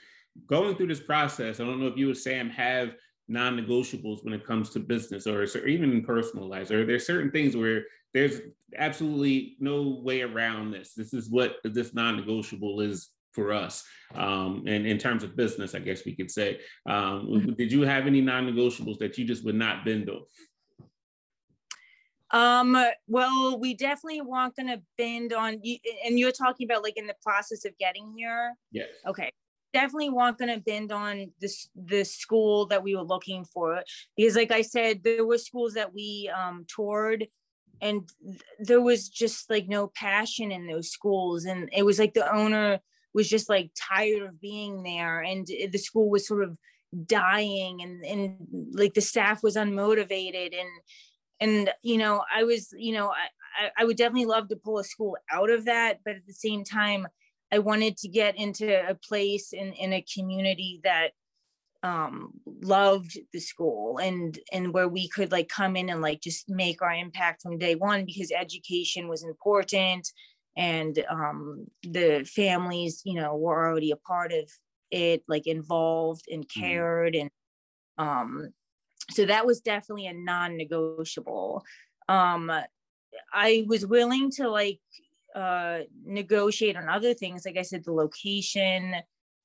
Going 0.46 0.76
through 0.76 0.86
this 0.86 1.00
process, 1.00 1.60
I 1.60 1.64
don't 1.64 1.80
know 1.80 1.88
if 1.88 1.96
you 1.96 2.10
or 2.10 2.14
Sam 2.14 2.48
have 2.50 2.94
non-negotiables 3.28 4.24
when 4.24 4.34
it 4.34 4.46
comes 4.46 4.70
to 4.70 4.80
business 4.80 5.26
or, 5.26 5.42
or 5.42 5.66
even 5.66 5.92
in 5.92 6.04
personal 6.04 6.48
lives. 6.48 6.70
Are 6.70 6.86
there 6.86 6.98
certain 6.98 7.30
things 7.30 7.56
where 7.56 7.84
there's 8.12 8.40
absolutely 8.76 9.56
no 9.60 10.00
way 10.02 10.22
around 10.22 10.70
this? 10.70 10.94
This 10.94 11.12
is 11.12 11.30
what 11.30 11.56
this 11.64 11.94
non-negotiable 11.94 12.80
is 12.80 13.10
for 13.32 13.52
us. 13.52 13.84
Um, 14.14 14.64
and 14.66 14.86
in 14.86 14.98
terms 14.98 15.22
of 15.22 15.36
business, 15.36 15.74
I 15.74 15.78
guess 15.78 16.04
we 16.04 16.16
could 16.16 16.30
say. 16.30 16.60
Um, 16.86 17.26
mm-hmm. 17.26 17.52
did 17.52 17.70
you 17.70 17.82
have 17.82 18.06
any 18.06 18.20
non-negotiables 18.20 18.98
that 18.98 19.16
you 19.18 19.24
just 19.24 19.44
would 19.44 19.54
not 19.54 19.84
bend 19.84 20.10
off? 20.10 20.26
Um, 22.32 22.76
well, 23.08 23.58
we 23.58 23.74
definitely 23.74 24.20
weren't 24.20 24.54
going 24.54 24.68
to 24.68 24.82
bend 24.96 25.32
on 25.32 25.58
you. 25.62 25.78
And 26.04 26.18
you're 26.18 26.32
talking 26.32 26.66
about 26.66 26.82
like 26.82 26.96
in 26.96 27.06
the 27.06 27.16
process 27.22 27.64
of 27.64 27.76
getting 27.78 28.14
here. 28.16 28.54
Yes. 28.70 28.88
Okay. 29.06 29.32
Definitely 29.72 30.10
weren't 30.10 30.38
going 30.38 30.52
to 30.52 30.60
bend 30.60 30.90
on 30.90 31.32
this 31.40 31.68
the 31.76 32.04
school 32.04 32.66
that 32.66 32.82
we 32.82 32.96
were 32.96 33.04
looking 33.04 33.44
for 33.44 33.82
because, 34.16 34.34
like 34.34 34.50
I 34.50 34.62
said, 34.62 35.04
there 35.04 35.24
were 35.24 35.38
schools 35.38 35.74
that 35.74 35.94
we 35.94 36.28
um, 36.36 36.66
toured, 36.66 37.28
and 37.80 38.02
th- 38.20 38.40
there 38.58 38.80
was 38.80 39.08
just 39.08 39.48
like 39.48 39.68
no 39.68 39.86
passion 39.86 40.50
in 40.50 40.66
those 40.66 40.90
schools, 40.90 41.44
and 41.44 41.68
it 41.72 41.84
was 41.84 42.00
like 42.00 42.14
the 42.14 42.34
owner 42.34 42.80
was 43.14 43.28
just 43.28 43.48
like 43.48 43.70
tired 43.76 44.22
of 44.22 44.40
being 44.40 44.82
there, 44.82 45.20
and 45.20 45.46
the 45.46 45.78
school 45.78 46.10
was 46.10 46.26
sort 46.26 46.42
of 46.42 46.56
dying, 47.06 47.80
and 47.80 48.04
and 48.04 48.36
like 48.72 48.94
the 48.94 49.00
staff 49.00 49.40
was 49.40 49.54
unmotivated, 49.54 50.52
and 50.58 50.68
and 51.40 51.70
you 51.82 51.98
know 51.98 52.22
i 52.34 52.44
was 52.44 52.72
you 52.76 52.92
know 52.92 53.10
I, 53.10 53.70
I 53.78 53.84
would 53.84 53.96
definitely 53.96 54.26
love 54.26 54.48
to 54.48 54.56
pull 54.56 54.78
a 54.78 54.84
school 54.84 55.16
out 55.30 55.50
of 55.50 55.64
that 55.64 56.00
but 56.04 56.16
at 56.16 56.26
the 56.26 56.32
same 56.32 56.64
time 56.64 57.06
i 57.52 57.58
wanted 57.58 57.96
to 57.98 58.08
get 58.08 58.36
into 58.36 58.88
a 58.88 58.94
place 58.94 59.52
in, 59.52 59.72
in 59.72 59.92
a 59.92 60.04
community 60.14 60.80
that 60.84 61.10
um 61.82 62.32
loved 62.62 63.18
the 63.32 63.40
school 63.40 63.98
and 63.98 64.38
and 64.52 64.74
where 64.74 64.88
we 64.88 65.08
could 65.08 65.32
like 65.32 65.48
come 65.48 65.76
in 65.76 65.88
and 65.88 66.02
like 66.02 66.20
just 66.20 66.48
make 66.48 66.82
our 66.82 66.92
impact 66.92 67.42
from 67.42 67.56
day 67.56 67.74
one 67.74 68.04
because 68.04 68.30
education 68.30 69.08
was 69.08 69.24
important 69.24 70.06
and 70.56 71.02
um 71.08 71.66
the 71.82 72.22
families 72.24 73.00
you 73.04 73.14
know 73.14 73.34
were 73.34 73.66
already 73.66 73.90
a 73.90 73.96
part 73.96 74.30
of 74.32 74.44
it 74.90 75.22
like 75.26 75.46
involved 75.46 76.26
and 76.30 76.46
mm-hmm. 76.46 76.60
cared 76.60 77.14
and 77.14 77.30
um 77.96 78.50
so 79.10 79.26
that 79.26 79.46
was 79.46 79.60
definitely 79.60 80.06
a 80.06 80.14
non-negotiable. 80.14 81.64
Um 82.08 82.50
i 83.32 83.64
was 83.66 83.84
willing 83.84 84.30
to 84.30 84.48
like 84.48 84.80
uh 85.34 85.80
negotiate 86.04 86.76
on 86.76 86.88
other 86.88 87.12
things 87.12 87.44
like 87.44 87.56
i 87.56 87.62
said 87.62 87.84
the 87.84 87.92
location. 87.92 88.94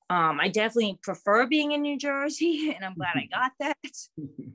Um 0.08 0.38
i 0.40 0.48
definitely 0.48 0.98
prefer 1.02 1.46
being 1.46 1.72
in 1.72 1.82
new 1.82 1.98
jersey 1.98 2.72
and 2.76 2.84
i'm 2.84 2.94
glad 2.94 3.16
i 3.16 3.28
got 3.38 3.52
that. 3.60 3.96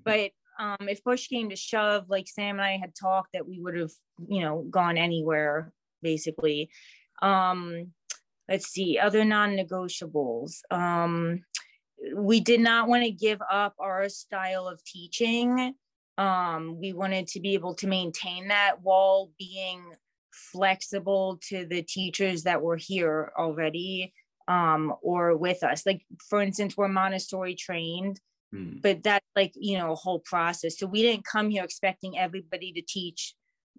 But 0.03 0.32
um 0.60 0.88
if 0.88 1.03
push 1.03 1.27
came 1.27 1.50
to 1.50 1.56
shove 1.56 2.10
like 2.10 2.27
sam 2.27 2.56
and 2.56 2.65
i 2.65 2.77
had 2.77 2.94
talked 2.96 3.34
that 3.34 3.48
we 3.48 3.60
would 3.60 3.77
have 3.77 3.91
you 4.27 4.41
know 4.41 4.65
gone 4.70 4.98
anywhere 4.98 5.72
basically. 6.01 6.70
Um 7.22 7.91
let's 8.50 8.68
see 8.68 8.98
other 8.98 9.24
non-negotiables. 9.24 10.62
Um 10.72 11.44
we 12.15 12.39
did 12.39 12.62
not 12.62 12.88
want 12.88 13.03
to 13.03 13.12
give 13.12 13.39
up 13.50 13.75
our 13.79 14.10
style 14.10 14.67
of 14.67 14.84
teaching. 14.84 15.75
Um, 16.17 16.79
we 16.79 16.93
wanted 16.93 17.27
to 17.27 17.39
be 17.39 17.53
able 17.53 17.75
to 17.75 17.88
maintain 17.88 18.50
that 18.50 18.81
while 18.81 19.31
being 19.38 19.84
flexible 20.31 21.39
to 21.50 21.65
the 21.65 21.81
teachers 21.81 22.43
that 22.43 22.62
were 22.62 22.77
here 22.77 23.31
already 23.38 24.13
um, 24.48 24.93
or 25.01 25.38
with 25.38 25.63
us. 25.63 25.86
Like, 25.86 26.01
for 26.29 26.41
instance, 26.41 26.75
we're 26.75 26.88
Montessori 26.88 27.55
trained, 27.55 28.20
mm. 28.53 28.81
but 28.81 29.03
that's 29.03 29.25
like, 29.36 29.53
you 29.55 29.77
know, 29.77 29.91
a 29.91 29.96
whole 29.96 30.20
process. 30.20 30.77
So 30.79 30.88
we 30.88 31.01
didn't 31.01 31.25
come 31.25 31.50
here 31.50 31.63
expecting 31.63 32.17
everybody 32.17 32.72
to 32.74 32.81
teach 32.81 33.36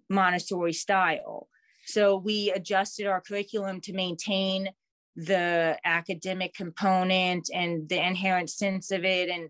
Montessori 0.09 0.73
style. 0.73 1.47
So 1.85 2.17
we 2.17 2.51
adjusted 2.51 3.07
our 3.07 3.21
curriculum 3.21 3.81
to 3.81 3.93
maintain 3.93 4.69
the 5.15 5.77
academic 5.85 6.53
component 6.53 7.49
and 7.53 7.87
the 7.89 8.05
inherent 8.05 8.49
sense 8.49 8.91
of 8.91 9.05
it 9.05 9.29
and 9.29 9.49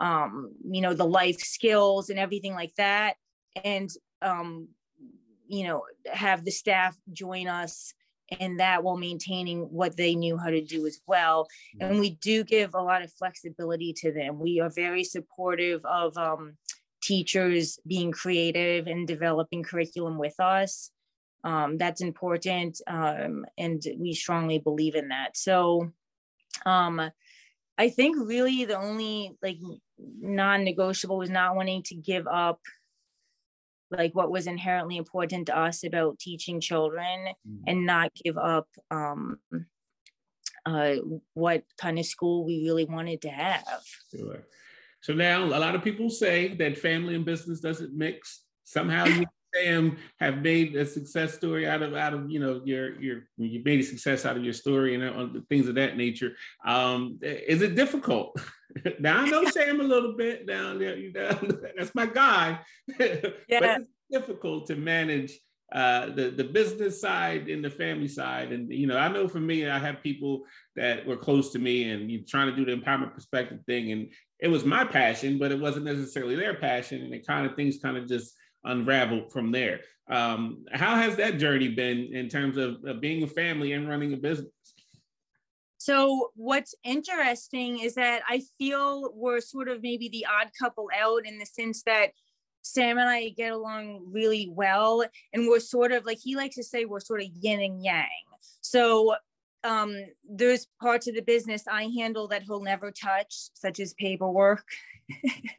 um, 0.00 0.52
you 0.68 0.80
know 0.80 0.92
the 0.92 1.06
life 1.06 1.38
skills 1.38 2.10
and 2.10 2.18
everything 2.18 2.54
like 2.54 2.74
that. 2.76 3.14
And 3.64 3.90
um, 4.22 4.68
you 5.46 5.64
know 5.64 5.82
have 6.12 6.44
the 6.44 6.50
staff 6.50 6.96
join 7.12 7.46
us 7.46 7.94
in 8.40 8.56
that 8.56 8.82
while 8.82 8.96
maintaining 8.96 9.62
what 9.64 9.96
they 9.96 10.14
knew 10.14 10.36
how 10.36 10.50
to 10.50 10.64
do 10.64 10.86
as 10.86 11.00
well. 11.06 11.46
And 11.80 12.00
we 12.00 12.10
do 12.10 12.42
give 12.42 12.74
a 12.74 12.82
lot 12.82 13.02
of 13.02 13.12
flexibility 13.12 13.92
to 13.98 14.12
them. 14.12 14.40
We 14.40 14.60
are 14.60 14.70
very 14.70 15.04
supportive 15.04 15.84
of 15.84 16.16
um, 16.16 16.56
teachers 17.02 17.78
being 17.86 18.12
creative 18.12 18.86
and 18.86 19.06
developing 19.06 19.62
curriculum 19.62 20.18
with 20.18 20.40
us 20.40 20.90
um, 21.44 21.76
that's 21.78 22.00
important 22.00 22.80
um, 22.86 23.44
and 23.58 23.82
we 23.98 24.12
strongly 24.14 24.58
believe 24.58 24.94
in 24.94 25.08
that 25.08 25.36
so 25.36 25.92
um, 26.66 27.00
i 27.78 27.88
think 27.88 28.16
really 28.18 28.64
the 28.64 28.76
only 28.76 29.36
like 29.42 29.58
non-negotiable 29.98 31.18
was 31.18 31.30
not 31.30 31.54
wanting 31.54 31.82
to 31.82 31.94
give 31.94 32.26
up 32.26 32.60
like 33.90 34.14
what 34.14 34.30
was 34.30 34.46
inherently 34.46 34.96
important 34.96 35.46
to 35.46 35.56
us 35.56 35.84
about 35.84 36.18
teaching 36.18 36.60
children 36.60 37.28
mm-hmm. 37.46 37.62
and 37.66 37.86
not 37.86 38.10
give 38.14 38.38
up 38.38 38.66
um, 38.90 39.38
uh, 40.66 40.94
what 41.34 41.62
kind 41.78 41.98
of 41.98 42.06
school 42.06 42.44
we 42.44 42.64
really 42.64 42.86
wanted 42.86 43.20
to 43.20 43.28
have 43.28 43.82
sure. 44.10 44.44
so 45.02 45.12
now 45.12 45.44
a 45.44 45.60
lot 45.60 45.74
of 45.74 45.84
people 45.84 46.08
say 46.08 46.54
that 46.54 46.78
family 46.78 47.14
and 47.14 47.24
business 47.24 47.60
doesn't 47.60 47.94
mix 47.94 48.44
somehow 48.64 49.04
you 49.04 49.26
Sam 49.54 49.96
have 50.20 50.38
made 50.38 50.74
a 50.76 50.86
success 50.86 51.34
story 51.34 51.66
out 51.66 51.82
of 51.82 51.94
out 51.94 52.14
of 52.14 52.30
you 52.30 52.40
know 52.40 52.60
your 52.64 53.00
your 53.00 53.22
you 53.36 53.62
made 53.64 53.80
a 53.80 53.82
success 53.82 54.24
out 54.24 54.36
of 54.36 54.44
your 54.44 54.52
story 54.52 54.94
and 54.94 55.04
uh, 55.04 55.40
things 55.48 55.68
of 55.68 55.74
that 55.76 55.96
nature. 55.96 56.32
Um, 56.66 57.18
is 57.22 57.62
it 57.62 57.74
difficult? 57.74 58.38
now 59.00 59.20
I 59.20 59.28
know 59.28 59.44
Sam 59.50 59.80
a 59.80 59.84
little 59.84 60.16
bit 60.16 60.46
down 60.46 60.78
there. 60.78 60.96
You 60.96 61.12
know, 61.12 61.30
that's 61.76 61.94
my 61.94 62.06
guy. 62.06 62.60
Yeah. 62.98 63.60
but 63.60 63.80
it's 63.80 63.90
difficult 64.10 64.66
to 64.68 64.76
manage 64.76 65.38
uh, 65.72 66.06
the 66.14 66.30
the 66.30 66.44
business 66.44 67.00
side 67.00 67.48
and 67.48 67.64
the 67.64 67.70
family 67.70 68.08
side. 68.08 68.52
And 68.52 68.72
you 68.72 68.86
know, 68.86 68.96
I 68.96 69.08
know 69.08 69.28
for 69.28 69.40
me, 69.40 69.68
I 69.68 69.78
have 69.78 70.02
people 70.02 70.44
that 70.76 71.06
were 71.06 71.16
close 71.16 71.50
to 71.52 71.58
me 71.58 71.90
and 71.90 72.10
you 72.10 72.24
trying 72.24 72.48
to 72.48 72.56
do 72.56 72.64
the 72.64 72.80
empowerment 72.80 73.14
perspective 73.14 73.60
thing, 73.66 73.92
and 73.92 74.10
it 74.40 74.48
was 74.48 74.64
my 74.64 74.84
passion, 74.84 75.38
but 75.38 75.52
it 75.52 75.60
wasn't 75.60 75.86
necessarily 75.86 76.36
their 76.36 76.54
passion, 76.54 77.02
and 77.02 77.14
it 77.14 77.26
kind 77.26 77.46
of 77.46 77.56
things 77.56 77.78
kind 77.82 77.96
of 77.96 78.06
just 78.06 78.34
unraveled 78.64 79.32
from 79.32 79.52
there. 79.52 79.80
Um, 80.08 80.64
how 80.72 80.96
has 80.96 81.16
that 81.16 81.38
journey 81.38 81.68
been 81.68 82.12
in 82.12 82.28
terms 82.28 82.56
of, 82.56 82.84
of 82.84 83.00
being 83.00 83.22
a 83.22 83.26
family 83.26 83.72
and 83.72 83.88
running 83.88 84.12
a 84.12 84.16
business? 84.16 84.52
So 85.78 86.30
what's 86.34 86.74
interesting 86.82 87.80
is 87.80 87.94
that 87.96 88.22
I 88.28 88.42
feel 88.58 89.12
we're 89.14 89.40
sort 89.40 89.68
of 89.68 89.82
maybe 89.82 90.08
the 90.08 90.26
odd 90.26 90.50
couple 90.58 90.88
out 90.98 91.26
in 91.26 91.38
the 91.38 91.46
sense 91.46 91.82
that 91.82 92.12
Sam 92.62 92.96
and 92.96 93.08
I 93.08 93.28
get 93.28 93.52
along 93.52 94.06
really 94.10 94.50
well. 94.50 95.04
And 95.32 95.46
we're 95.46 95.60
sort 95.60 95.92
of 95.92 96.06
like 96.06 96.18
he 96.22 96.36
likes 96.36 96.56
to 96.56 96.64
say 96.64 96.86
we're 96.86 97.00
sort 97.00 97.20
of 97.20 97.28
yin 97.34 97.60
and 97.60 97.84
yang. 97.84 98.06
So 98.62 99.16
um, 99.62 99.94
there's 100.26 100.66
parts 100.80 101.06
of 101.06 101.14
the 101.14 101.22
business 101.22 101.64
I 101.70 101.90
handle 101.98 102.28
that 102.28 102.42
he'll 102.42 102.62
never 102.62 102.90
touch, 102.90 103.50
such 103.54 103.80
as 103.80 103.94
paperwork. 103.94 104.64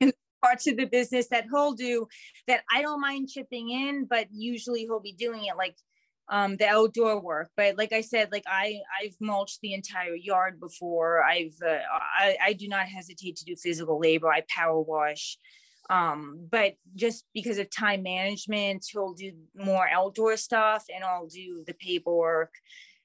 and 0.00 0.12
parts 0.42 0.66
of 0.66 0.76
the 0.76 0.86
business 0.86 1.28
that 1.28 1.44
he'll 1.50 1.72
do 1.72 2.06
that 2.48 2.62
I 2.72 2.82
don't 2.82 3.00
mind 3.00 3.28
chipping 3.28 3.70
in, 3.70 4.06
but 4.08 4.26
usually 4.32 4.80
he'll 4.80 5.00
be 5.00 5.12
doing 5.12 5.44
it 5.44 5.56
like 5.56 5.76
um, 6.28 6.56
the 6.56 6.66
outdoor 6.66 7.20
work. 7.20 7.50
But 7.56 7.76
like 7.76 7.92
I 7.92 8.00
said, 8.00 8.30
like 8.32 8.44
I 8.46 8.80
I've 9.02 9.16
mulched 9.20 9.60
the 9.62 9.74
entire 9.74 10.14
yard 10.14 10.60
before. 10.60 11.22
I've 11.22 11.56
uh, 11.64 11.78
I, 12.18 12.36
I 12.42 12.52
do 12.54 12.68
not 12.68 12.86
hesitate 12.86 13.36
to 13.36 13.44
do 13.44 13.56
physical 13.56 13.98
labor. 14.00 14.32
I 14.32 14.42
power 14.48 14.80
wash. 14.80 15.38
Um, 15.90 16.48
but 16.50 16.74
just 16.94 17.26
because 17.34 17.58
of 17.58 17.68
time 17.70 18.02
management, 18.02 18.86
he'll 18.90 19.12
do 19.12 19.32
more 19.54 19.86
outdoor 19.88 20.36
stuff 20.36 20.84
and 20.94 21.04
I'll 21.04 21.26
do 21.26 21.64
the 21.66 21.74
paperwork. 21.74 22.54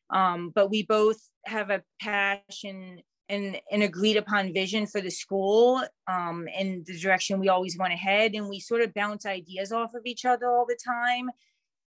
Um, 0.09 0.51
but 0.55 0.69
we 0.69 0.83
both 0.83 1.19
have 1.45 1.69
a 1.69 1.83
passion 1.99 3.01
and 3.29 3.59
an 3.71 3.81
agreed 3.81 4.17
upon 4.17 4.53
vision 4.53 4.87
for 4.87 5.01
the 5.01 5.11
school 5.11 5.83
um, 6.07 6.47
and 6.57 6.85
the 6.85 6.97
direction 6.97 7.39
we 7.39 7.49
always 7.49 7.77
want 7.77 7.91
to 7.91 7.97
head. 7.97 8.33
And 8.35 8.47
we 8.47 8.59
sort 8.59 8.81
of 8.81 8.93
bounce 8.93 9.25
ideas 9.25 9.71
off 9.71 9.93
of 9.93 10.05
each 10.05 10.25
other 10.25 10.49
all 10.49 10.65
the 10.65 10.77
time. 10.83 11.29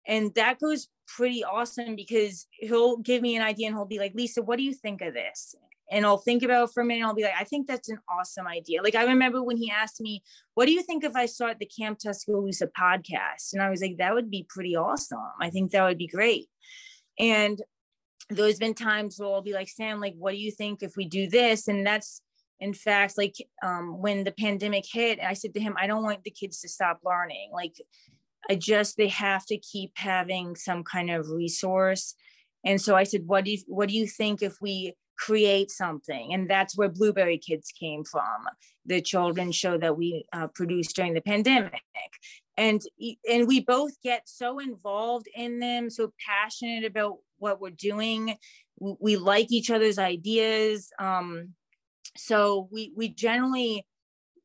And 0.06 0.34
that 0.34 0.58
goes 0.58 0.88
pretty 1.06 1.44
awesome 1.44 1.94
because 1.94 2.46
he'll 2.52 2.96
give 2.96 3.22
me 3.22 3.36
an 3.36 3.42
idea 3.42 3.68
and 3.68 3.76
he'll 3.76 3.84
be 3.84 3.98
like, 3.98 4.14
Lisa, 4.14 4.42
what 4.42 4.56
do 4.56 4.64
you 4.64 4.74
think 4.74 5.02
of 5.02 5.14
this? 5.14 5.54
And 5.92 6.06
I'll 6.06 6.18
think 6.18 6.42
about 6.42 6.68
it 6.68 6.72
for 6.72 6.82
a 6.82 6.86
minute. 6.86 7.04
I'll 7.04 7.14
be 7.14 7.24
like, 7.24 7.34
I 7.38 7.44
think 7.44 7.66
that's 7.66 7.88
an 7.88 7.98
awesome 8.08 8.46
idea. 8.46 8.82
Like 8.82 8.94
I 8.94 9.04
remember 9.04 9.42
when 9.42 9.56
he 9.56 9.70
asked 9.70 10.00
me, 10.00 10.22
what 10.54 10.66
do 10.66 10.72
you 10.72 10.82
think 10.82 11.04
if 11.04 11.16
I 11.16 11.26
start 11.26 11.58
the 11.58 11.66
Camp 11.66 11.98
Tuscaloosa 11.98 12.68
podcast? 12.78 13.52
And 13.52 13.60
I 13.60 13.70
was 13.70 13.80
like, 13.80 13.98
that 13.98 14.14
would 14.14 14.30
be 14.30 14.46
pretty 14.48 14.76
awesome. 14.76 15.18
I 15.40 15.50
think 15.50 15.72
that 15.72 15.84
would 15.84 15.98
be 15.98 16.06
great. 16.06 16.48
And 17.18 17.60
there's 18.30 18.58
been 18.58 18.74
times 18.74 19.16
where 19.18 19.28
I'll 19.28 19.42
be 19.42 19.52
like, 19.52 19.68
Sam, 19.68 20.00
like, 20.00 20.14
what 20.16 20.32
do 20.32 20.38
you 20.38 20.50
think 20.50 20.82
if 20.82 20.96
we 20.96 21.06
do 21.06 21.28
this? 21.28 21.68
And 21.68 21.86
that's 21.86 22.22
in 22.60 22.74
fact, 22.74 23.16
like 23.16 23.36
um, 23.62 24.00
when 24.00 24.22
the 24.22 24.32
pandemic 24.32 24.84
hit, 24.90 25.18
I 25.18 25.32
said 25.32 25.54
to 25.54 25.60
him, 25.60 25.74
I 25.78 25.86
don't 25.86 26.02
want 26.02 26.22
the 26.24 26.30
kids 26.30 26.60
to 26.60 26.68
stop 26.68 27.00
learning. 27.04 27.50
Like 27.52 27.74
I 28.48 28.54
just 28.54 28.96
they 28.96 29.08
have 29.08 29.46
to 29.46 29.58
keep 29.58 29.92
having 29.96 30.54
some 30.56 30.84
kind 30.84 31.10
of 31.10 31.30
resource. 31.30 32.14
And 32.64 32.80
so 32.80 32.94
I 32.94 33.04
said, 33.04 33.26
what 33.26 33.44
do 33.46 33.52
you 33.52 33.58
what 33.66 33.88
do 33.88 33.94
you 33.96 34.06
think 34.06 34.42
if 34.42 34.56
we 34.60 34.94
create 35.18 35.70
something? 35.70 36.34
And 36.34 36.48
that's 36.48 36.76
where 36.76 36.90
Blueberry 36.90 37.38
Kids 37.38 37.72
came 37.72 38.04
from, 38.04 38.46
the 38.84 39.00
children's 39.00 39.56
show 39.56 39.78
that 39.78 39.96
we 39.96 40.26
uh, 40.32 40.48
produced 40.48 40.96
during 40.96 41.14
the 41.14 41.22
pandemic. 41.22 41.80
And 42.58 42.82
and 43.30 43.48
we 43.48 43.60
both 43.60 43.92
get 44.02 44.28
so 44.28 44.58
involved 44.58 45.28
in 45.34 45.60
them, 45.60 45.88
so 45.88 46.12
passionate 46.26 46.84
about 46.84 47.16
what 47.40 47.60
we're 47.60 47.70
doing. 47.70 48.36
We, 48.78 49.16
like 49.16 49.50
each 49.50 49.70
other's 49.70 49.98
ideas. 49.98 50.90
Um, 50.98 51.54
so 52.16 52.68
we 52.70 52.92
we 52.96 53.08
generally 53.08 53.86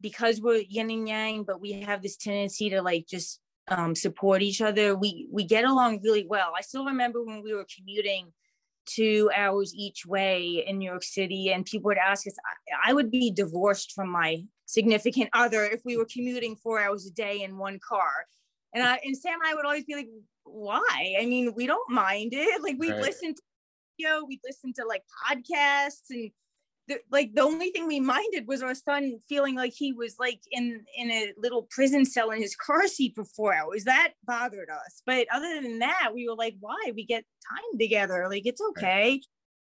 because 0.02 0.42
we're 0.42 0.64
yin 0.68 0.92
and 0.92 1.08
yang, 1.08 1.44
but 1.44 1.62
we 1.62 1.82
have 1.82 2.02
this 2.02 2.18
tendency 2.18 2.70
to 2.70 2.82
like 2.82 3.08
just 3.08 3.40
um, 3.70 3.96
support 3.96 4.42
each 4.42 4.62
other. 4.62 4.96
We 4.96 5.28
we 5.32 5.46
get 5.46 5.66
along 5.66 6.02
really 6.04 6.26
well. 6.28 6.52
I 6.58 6.62
still 6.62 6.86
remember 6.86 7.24
when 7.24 7.42
we 7.44 7.54
were 7.54 7.66
commuting 7.76 8.34
two 8.86 9.32
hours 9.36 9.74
each 9.74 10.06
way 10.06 10.64
in 10.68 10.78
New 10.78 10.90
York 10.90 11.04
City, 11.04 11.52
and 11.52 11.66
people 11.66 11.88
would 11.90 11.98
ask 11.98 12.28
us. 12.28 12.36
I, 12.84 12.92
I 12.92 12.94
would 12.94 13.10
be 13.10 13.32
divorced 13.32 13.94
from 13.94 14.10
my 14.10 14.44
significant 14.66 15.30
other 15.34 15.64
if 15.64 15.82
we 15.86 15.98
were 15.98 16.08
commuting 16.12 16.56
four 16.56 16.80
hours 16.80 17.06
a 17.06 17.12
day 17.12 17.42
in 17.42 17.58
one 17.58 17.80
car. 17.80 18.26
And 18.74 18.84
I 18.84 19.00
and 19.04 19.18
Sam 19.18 19.40
and 19.42 19.50
I 19.50 19.56
would 19.56 19.66
always 19.66 19.86
be 19.86 19.96
like, 19.96 20.10
"Why? 20.46 21.16
I 21.20 21.26
mean, 21.26 21.54
we 21.56 21.68
don't 21.68 21.90
mind 21.90 22.34
it. 22.34 22.62
Like 22.62 22.78
we 22.80 22.92
right. 22.92 23.02
listen 23.02 23.36
to 23.36 23.42
we 24.28 24.40
listen 24.46 24.74
to 24.74 24.86
like 24.86 25.04
podcasts 25.28 26.10
and 26.10 26.32
the, 26.88 27.00
like 27.12 27.34
the 27.34 27.42
only 27.42 27.72
thing 27.72 27.88
we 27.88 28.00
minded 28.00 28.48
was 28.48 28.62
our 28.62 28.76
son 28.76 29.18
feeling 29.28 29.56
like 29.56 29.74
he 29.74 29.92
was 29.92 30.18
like 30.20 30.40
in 30.52 30.84
in 30.96 31.10
a 31.10 31.34
little 31.38 31.68
prison 31.72 32.06
cell 32.06 32.32
in 32.32 32.40
his 32.42 32.56
car 32.56 32.88
seat 32.88 33.14
for 33.16 33.26
four 33.26 33.54
hours. 33.54 33.86
That 33.86 34.14
bothered 34.26 34.70
us. 34.70 35.02
But 35.06 35.28
other 35.34 35.62
than 35.62 35.80
that 35.80 36.12
we 36.14 36.28
were 36.28 36.36
like 36.36 36.56
why? 36.60 36.92
We 36.96 37.06
get 37.06 37.26
time 37.50 37.80
together. 37.80 38.28
Like 38.30 38.46
it's 38.46 38.62
okay. 38.70 39.22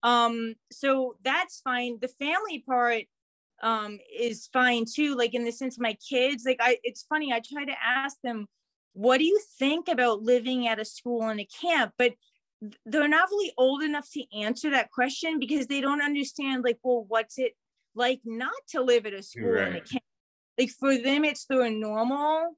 Um 0.02 0.54
so 0.70 1.16
that's 1.24 1.60
fine. 1.62 1.98
The 2.00 2.08
family 2.08 2.62
part 2.66 3.04
um 3.62 3.98
is 4.16 4.48
fine 4.52 4.84
too 4.90 5.16
like 5.16 5.34
in 5.34 5.44
the 5.44 5.52
sense 5.52 5.78
my 5.80 5.96
kids. 6.08 6.44
Like 6.46 6.58
i 6.60 6.78
it's 6.84 7.02
funny 7.02 7.32
i 7.32 7.40
try 7.40 7.64
to 7.64 7.74
ask 7.84 8.16
them 8.22 8.46
what 8.92 9.18
do 9.18 9.24
you 9.24 9.40
think 9.58 9.88
about 9.88 10.22
living 10.22 10.66
at 10.66 10.80
a 10.80 10.84
school 10.84 11.22
and 11.22 11.40
a 11.40 11.48
camp 11.60 11.92
but 11.98 12.12
they're 12.84 13.08
not 13.08 13.28
really 13.30 13.52
old 13.56 13.82
enough 13.82 14.08
to 14.12 14.22
answer 14.38 14.70
that 14.70 14.90
question 14.90 15.38
because 15.38 15.66
they 15.66 15.80
don't 15.80 16.02
understand 16.02 16.62
like 16.64 16.78
well 16.82 17.04
what's 17.08 17.38
it 17.38 17.52
like 17.94 18.20
not 18.24 18.52
to 18.68 18.82
live 18.82 19.06
at 19.06 19.14
a 19.14 19.22
school 19.22 19.50
right. 19.50 19.66
and 19.66 19.76
a 19.76 19.80
camp? 19.80 20.04
like 20.58 20.70
for 20.70 20.96
them 20.96 21.24
it's 21.24 21.46
their 21.46 21.70
normal 21.70 22.56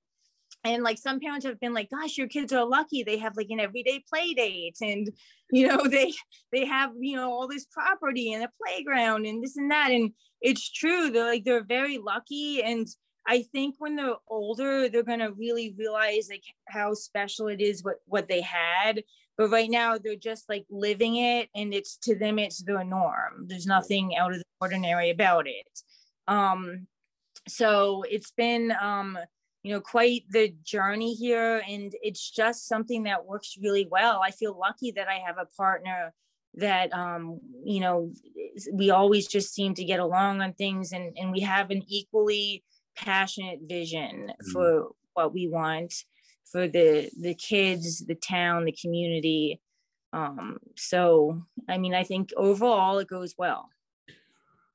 and 0.64 0.82
like 0.82 0.98
some 0.98 1.20
parents 1.20 1.46
have 1.46 1.60
been 1.60 1.74
like 1.74 1.90
gosh 1.90 2.16
your 2.16 2.28
kids 2.28 2.52
are 2.52 2.66
lucky 2.66 3.02
they 3.02 3.16
have 3.16 3.36
like 3.36 3.48
an 3.50 3.60
everyday 3.60 4.02
play 4.08 4.34
date 4.34 4.76
and 4.80 5.10
you 5.50 5.66
know 5.66 5.84
they 5.90 6.12
they 6.52 6.64
have 6.64 6.90
you 6.98 7.16
know 7.16 7.30
all 7.30 7.48
this 7.48 7.66
property 7.66 8.32
and 8.32 8.44
a 8.44 8.50
playground 8.64 9.26
and 9.26 9.42
this 9.42 9.56
and 9.56 9.70
that 9.70 9.90
and 9.90 10.12
it's 10.40 10.70
true 10.70 11.10
they're 11.10 11.26
like 11.26 11.44
they're 11.44 11.64
very 11.64 11.98
lucky 11.98 12.62
and 12.62 12.86
i 13.26 13.42
think 13.52 13.74
when 13.78 13.96
they're 13.96 14.14
older 14.28 14.88
they're 14.88 15.02
going 15.02 15.18
to 15.18 15.32
really 15.32 15.74
realize 15.78 16.28
like 16.30 16.44
how 16.68 16.94
special 16.94 17.48
it 17.48 17.60
is 17.60 17.84
what 17.84 17.96
what 18.06 18.28
they 18.28 18.40
had 18.40 19.02
but 19.36 19.50
right 19.50 19.70
now 19.70 19.98
they're 19.98 20.16
just 20.16 20.48
like 20.48 20.66
living 20.70 21.16
it 21.16 21.48
and 21.54 21.72
it's 21.72 21.96
to 21.96 22.14
them 22.14 22.38
it's 22.38 22.62
the 22.62 22.82
norm. 22.84 23.46
There's 23.46 23.66
nothing 23.66 24.16
out 24.16 24.32
of 24.32 24.38
the 24.38 24.44
ordinary 24.60 25.10
about 25.10 25.46
it. 25.46 25.80
Um 26.28 26.86
so 27.48 28.04
it's 28.08 28.30
been 28.30 28.72
um 28.80 29.18
you 29.62 29.72
know 29.72 29.80
quite 29.80 30.24
the 30.30 30.54
journey 30.62 31.14
here 31.14 31.62
and 31.68 31.92
it's 32.02 32.30
just 32.30 32.68
something 32.68 33.04
that 33.04 33.26
works 33.26 33.56
really 33.60 33.88
well. 33.90 34.20
I 34.22 34.30
feel 34.30 34.58
lucky 34.58 34.92
that 34.92 35.08
i 35.08 35.14
have 35.26 35.38
a 35.38 35.46
partner 35.56 36.12
that 36.54 36.92
um 36.92 37.40
you 37.64 37.80
know 37.80 38.12
we 38.72 38.90
always 38.90 39.26
just 39.26 39.54
seem 39.54 39.72
to 39.74 39.84
get 39.84 40.00
along 40.00 40.42
on 40.42 40.52
things 40.52 40.92
and 40.92 41.16
and 41.16 41.32
we 41.32 41.40
have 41.40 41.70
an 41.70 41.82
equally 41.88 42.62
passionate 42.96 43.60
vision 43.66 44.28
mm-hmm. 44.28 44.50
for 44.52 44.90
what 45.14 45.32
we 45.34 45.48
want 45.48 45.94
for 46.50 46.68
the 46.68 47.10
the 47.20 47.34
kids, 47.34 48.04
the 48.04 48.14
town, 48.14 48.64
the 48.64 48.72
community. 48.80 49.60
Um, 50.12 50.58
so 50.76 51.42
I 51.68 51.78
mean, 51.78 51.94
I 51.94 52.04
think 52.04 52.32
overall 52.36 52.98
it 52.98 53.08
goes 53.08 53.34
well. 53.38 53.68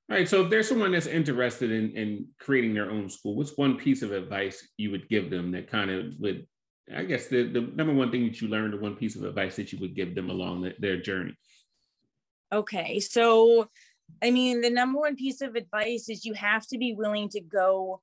All 0.10 0.15
right. 0.15 0.27
So 0.27 0.43
if 0.43 0.49
there's 0.49 0.69
someone 0.69 0.93
that's 0.93 1.06
interested 1.06 1.69
in, 1.69 1.91
in 1.91 2.27
creating 2.39 2.73
their 2.73 2.89
own 2.89 3.10
school, 3.10 3.36
what's 3.36 3.58
one 3.58 3.75
piece 3.77 4.01
of 4.01 4.13
advice 4.13 4.65
you 4.77 4.89
would 4.91 5.10
give 5.10 5.30
them 5.30 5.51
that 5.51 5.69
kind 5.69 5.91
of 5.91 6.13
would, 6.19 6.47
I 6.95 7.03
guess, 7.03 7.27
the, 7.27 7.43
the 7.43 7.62
number 7.75 7.93
one 7.93 8.10
thing 8.10 8.25
that 8.25 8.39
you 8.39 8.47
learned, 8.47 8.73
or 8.73 8.80
one 8.80 8.95
piece 8.95 9.17
of 9.17 9.25
advice 9.25 9.58
that 9.58 9.73
you 9.73 9.80
would 9.80 9.95
give 9.95 10.15
them 10.15 10.30
along 10.30 10.62
the, 10.62 10.73
their 10.80 10.95
journey? 11.01 11.36
Okay. 12.53 13.01
So, 13.01 13.69
I 14.21 14.31
mean, 14.31 14.61
the 14.61 14.69
number 14.69 14.99
one 14.99 15.15
piece 15.15 15.41
of 15.41 15.55
advice 15.55 16.09
is 16.09 16.25
you 16.25 16.33
have 16.33 16.65
to 16.67 16.77
be 16.77 16.93
willing 16.93 17.29
to 17.29 17.41
go 17.41 18.01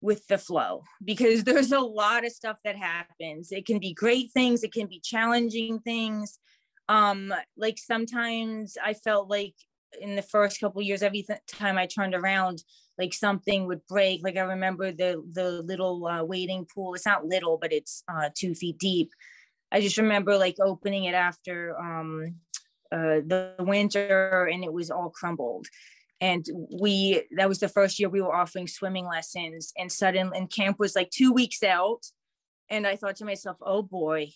with 0.00 0.26
the 0.28 0.38
flow 0.38 0.84
because 1.04 1.44
there's 1.44 1.72
a 1.72 1.80
lot 1.80 2.24
of 2.24 2.32
stuff 2.32 2.56
that 2.64 2.76
happens. 2.76 3.52
It 3.52 3.66
can 3.66 3.78
be 3.78 3.94
great 3.94 4.30
things, 4.32 4.62
it 4.62 4.72
can 4.72 4.86
be 4.86 5.00
challenging 5.00 5.80
things. 5.80 6.38
Um, 6.88 7.34
like 7.56 7.78
sometimes 7.78 8.76
I 8.82 8.94
felt 8.94 9.28
like 9.28 9.54
in 10.00 10.16
the 10.16 10.22
first 10.22 10.60
couple 10.60 10.82
years, 10.82 11.02
every 11.02 11.22
th- 11.22 11.40
time 11.46 11.78
I 11.78 11.86
turned 11.86 12.14
around, 12.14 12.62
like 12.98 13.14
something 13.14 13.66
would 13.66 13.86
break. 13.86 14.22
Like 14.22 14.36
I 14.36 14.40
remember 14.40 14.92
the 14.92 15.22
the 15.32 15.62
little 15.62 16.06
uh, 16.06 16.24
wading 16.24 16.66
pool. 16.74 16.94
It's 16.94 17.06
not 17.06 17.26
little, 17.26 17.58
but 17.60 17.72
it's 17.72 18.02
uh, 18.12 18.30
two 18.34 18.54
feet 18.54 18.78
deep. 18.78 19.10
I 19.70 19.80
just 19.80 19.98
remember 19.98 20.36
like 20.36 20.56
opening 20.60 21.04
it 21.04 21.14
after 21.14 21.78
um, 21.78 22.36
uh, 22.90 23.20
the 23.26 23.54
winter, 23.58 24.48
and 24.52 24.64
it 24.64 24.72
was 24.72 24.90
all 24.90 25.10
crumbled. 25.10 25.66
And 26.20 26.44
we 26.80 27.22
that 27.36 27.48
was 27.48 27.60
the 27.60 27.68
first 27.68 28.00
year 28.00 28.08
we 28.08 28.20
were 28.20 28.34
offering 28.34 28.66
swimming 28.66 29.06
lessons 29.06 29.72
and 29.78 29.90
suddenly 29.90 30.36
and 30.36 30.50
camp 30.50 30.78
was 30.78 30.96
like 30.96 31.10
two 31.10 31.32
weeks 31.32 31.62
out. 31.62 32.00
And 32.68 32.86
i 32.86 32.96
thought 32.96 33.16
to 33.16 33.24
myself 33.24 33.56
oh 33.62 33.82
boy 33.82 34.30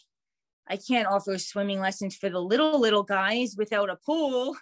i 0.68 0.76
can't 0.76 1.08
offer 1.08 1.36
swimming 1.38 1.80
lessons 1.80 2.14
for 2.14 2.30
the 2.30 2.38
little 2.38 2.80
little 2.80 3.02
guys 3.02 3.56
without 3.58 3.90
a 3.90 3.96
pool. 3.96 4.56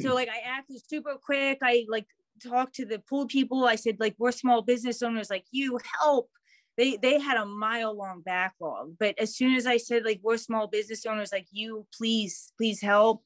So 0.00 0.14
like 0.14 0.28
i 0.28 0.40
acted 0.44 0.80
super 0.84 1.14
quick. 1.22 1.58
I 1.62 1.86
like 1.88 2.06
talked 2.42 2.74
to 2.76 2.86
the 2.86 2.98
pool 2.98 3.26
people. 3.26 3.64
I 3.66 3.76
said 3.76 4.00
like 4.00 4.16
we're 4.18 4.32
small 4.32 4.62
business 4.62 5.00
owners. 5.00 5.30
Like 5.30 5.44
you 5.52 5.78
help 6.00 6.28
they 6.76 6.96
they 6.96 7.18
had 7.18 7.36
a 7.36 7.46
mile 7.46 7.96
long 7.96 8.20
backlog 8.20 8.94
but 8.98 9.14
as 9.18 9.36
soon 9.36 9.54
as 9.54 9.66
i 9.66 9.76
said 9.76 10.04
like 10.04 10.20
we're 10.22 10.36
small 10.36 10.66
business 10.66 11.06
owners 11.06 11.32
like 11.32 11.46
you 11.52 11.86
please 11.96 12.52
please 12.58 12.80
help 12.80 13.22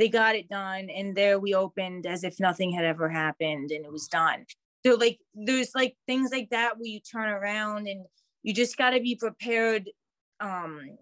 they 0.00 0.08
got 0.08 0.34
it 0.34 0.48
done 0.48 0.88
and 0.88 1.14
there 1.14 1.38
we 1.38 1.54
opened 1.54 2.06
as 2.06 2.24
if 2.24 2.40
nothing 2.40 2.72
had 2.72 2.86
ever 2.86 3.10
happened 3.10 3.70
and 3.70 3.84
it 3.84 3.92
was 3.92 4.08
done. 4.08 4.46
So 4.84 4.94
like 4.94 5.18
there's 5.34 5.72
like 5.74 5.94
things 6.06 6.30
like 6.32 6.48
that 6.50 6.78
where 6.78 6.88
you 6.88 7.00
turn 7.00 7.28
around 7.28 7.86
and 7.86 8.06
you 8.42 8.54
just 8.54 8.78
got 8.78 8.90
to 8.90 9.00
be 9.00 9.14
prepared 9.14 9.90
um 10.40 10.96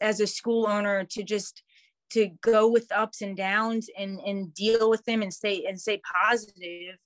as 0.00 0.18
a 0.18 0.26
school 0.26 0.66
owner 0.66 1.04
to 1.04 1.22
just 1.22 1.62
to 2.10 2.30
go 2.42 2.68
with 2.68 2.90
ups 2.90 3.22
and 3.22 3.36
downs 3.36 3.88
and 3.96 4.18
and 4.18 4.52
deal 4.52 4.90
with 4.90 5.04
them 5.04 5.22
and 5.22 5.32
stay 5.32 5.64
and 5.68 5.80
stay 5.80 6.00
positive 6.12 6.96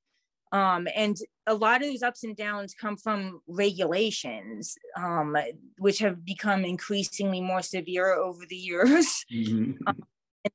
um, 0.56 0.88
and 0.94 1.18
a 1.46 1.54
lot 1.54 1.82
of 1.82 1.88
these 1.88 2.02
ups 2.02 2.24
and 2.24 2.34
downs 2.34 2.74
come 2.74 2.96
from 2.96 3.40
regulations 3.46 4.76
um, 4.96 5.36
which 5.78 5.98
have 5.98 6.24
become 6.24 6.64
increasingly 6.64 7.40
more 7.40 7.62
severe 7.62 8.14
over 8.14 8.44
the 8.48 8.56
years 8.56 9.24
mm-hmm. 9.32 9.72
um, 9.86 10.02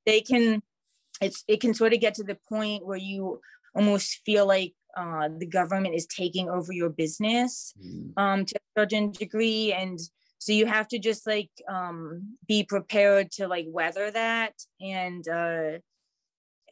they 0.05 0.21
can 0.21 0.61
it's 1.21 1.43
it 1.47 1.61
can 1.61 1.73
sort 1.73 1.93
of 1.93 1.99
get 1.99 2.15
to 2.15 2.23
the 2.23 2.37
point 2.49 2.85
where 2.85 2.97
you 2.97 3.39
almost 3.75 4.21
feel 4.25 4.47
like 4.47 4.73
uh, 4.97 5.29
the 5.37 5.45
government 5.45 5.95
is 5.95 6.07
taking 6.07 6.49
over 6.49 6.73
your 6.73 6.89
business 6.89 7.73
mm-hmm. 7.79 8.19
um, 8.21 8.43
to 8.43 8.55
a 8.55 8.79
certain 8.81 9.11
degree 9.11 9.71
and 9.71 9.99
so 10.39 10.51
you 10.51 10.65
have 10.65 10.87
to 10.87 10.97
just 10.97 11.27
like 11.27 11.51
um, 11.69 12.35
be 12.47 12.63
prepared 12.63 13.29
to 13.33 13.47
like 13.47 13.67
weather 13.69 14.09
that 14.09 14.53
and 14.81 15.27
uh, 15.29 15.77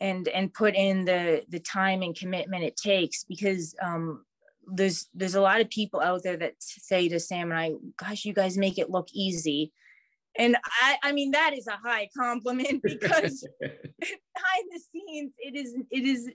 and 0.01 0.27
and 0.29 0.53
put 0.53 0.75
in 0.75 1.05
the 1.05 1.43
the 1.49 1.59
time 1.59 2.01
and 2.01 2.15
commitment 2.15 2.63
it 2.63 2.77
takes 2.77 3.23
because 3.23 3.75
um, 3.81 4.23
there's 4.71 5.07
there's 5.13 5.35
a 5.35 5.41
lot 5.41 5.62
of 5.62 5.69
people 5.69 5.99
out 6.01 6.23
there 6.23 6.38
that 6.38 6.53
say 6.59 7.09
to 7.09 7.19
Sam 7.19 7.51
and 7.51 7.59
I, 7.59 7.71
gosh, 7.97 8.25
you 8.25 8.33
guys 8.33 8.57
make 8.57 8.77
it 8.77 8.89
look 8.89 9.07
easy. 9.13 9.71
And 10.38 10.55
I, 10.81 10.97
I 11.03 11.12
mean, 11.12 11.31
that 11.31 11.53
is 11.57 11.67
a 11.67 11.77
high 11.83 12.07
compliment 12.17 12.81
because 12.83 13.45
behind 13.59 14.65
the 14.71 14.79
scenes, 14.91 15.33
it 15.38 15.55
is, 15.55 15.75
it 15.91 16.05
is, 16.05 16.29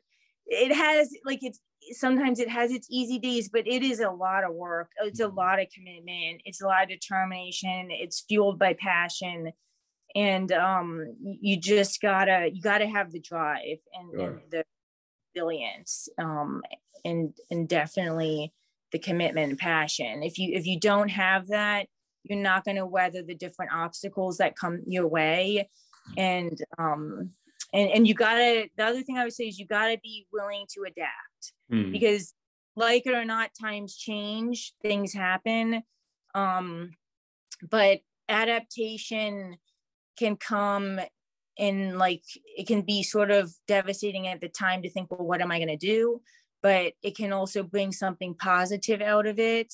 it 0.47 0.75
has 0.75 1.11
like 1.25 1.39
it's 1.43 1.61
sometimes 1.93 2.41
it 2.41 2.49
has 2.49 2.71
its 2.71 2.87
easy 2.91 3.19
days, 3.19 3.49
but 3.49 3.67
it 3.67 3.83
is 3.83 4.01
a 4.01 4.11
lot 4.11 4.45
of 4.45 4.55
work. 4.55 4.91
It's 5.03 5.21
a 5.21 5.25
mm-hmm. 5.25 5.37
lot 5.37 5.61
of 5.61 5.69
commitment. 5.75 6.43
It's 6.45 6.63
a 6.63 6.67
lot 6.67 6.83
of 6.83 6.89
determination. 6.89 7.89
It's 7.91 8.25
fueled 8.29 8.59
by 8.59 8.75
passion. 8.75 9.53
And 10.15 10.53
um, 10.53 11.15
you 11.21 11.57
just 11.57 12.01
gotta 12.01 12.51
you 12.53 12.63
gotta 12.63 12.87
have 12.87 13.11
the 13.11 13.21
drive 13.21 13.79
and, 13.93 14.11
sure. 14.13 14.31
and 14.31 14.41
the 14.51 14.65
resilience 15.35 16.09
um, 16.19 16.63
and 17.05 17.35
and 17.51 17.69
definitely 17.69 18.53
the 18.93 18.99
commitment 18.99 19.51
and 19.51 19.59
passion. 19.59 20.23
If 20.23 20.39
you 20.39 20.55
if 20.55 20.67
you 20.67 20.79
don't 20.79 21.09
have 21.09 21.49
that, 21.49 21.87
you're 22.23 22.39
not 22.39 22.65
going 22.65 22.77
to 22.77 22.87
weather 22.87 23.23
the 23.23 23.35
different 23.35 23.73
obstacles 23.73 24.39
that 24.39 24.57
come 24.57 24.83
your 24.87 25.07
way. 25.09 25.69
And 26.17 26.57
um, 26.79 27.31
and 27.75 27.91
and 27.91 28.09
you 28.09 28.15
gotta 28.15 28.69
the 28.77 28.85
other 28.85 29.03
thing 29.03 29.19
i 29.19 29.25
would 29.25 29.33
say 29.33 29.49
is 29.49 29.59
you 29.59 29.67
gotta 29.67 29.99
be 30.03 30.27
willing 30.33 30.65
to 30.71 30.83
adapt 30.83 31.53
mm. 31.71 31.93
because 31.93 32.33
like 32.77 33.07
it 33.07 33.15
or 33.15 33.25
not 33.25 33.51
times 33.61 33.97
change 33.97 34.73
things 34.81 35.13
happen 35.13 35.83
um 36.35 36.91
but 37.71 37.99
adaptation 38.29 39.57
can 40.19 40.37
come 40.37 41.01
in 41.57 41.97
like 41.99 42.25
it 42.45 42.67
can 42.67 42.83
be 42.83 43.03
sort 43.03 43.31
of 43.31 43.53
devastating 43.69 44.27
at 44.27 44.41
the 44.41 44.49
time 44.49 44.83
to 44.83 44.91
think 44.91 45.09
well 45.11 45.25
what 45.25 45.41
am 45.41 45.53
i 45.53 45.59
going 45.59 45.69
to 45.69 45.77
do? 45.77 46.21
But 46.63 46.95
it 47.03 47.17
can 47.17 47.33
also 47.33 47.63
bring 47.63 47.93
something 47.93 48.35
positive 48.35 49.03
out 49.03 49.27
of 49.27 49.39
it. 49.39 49.73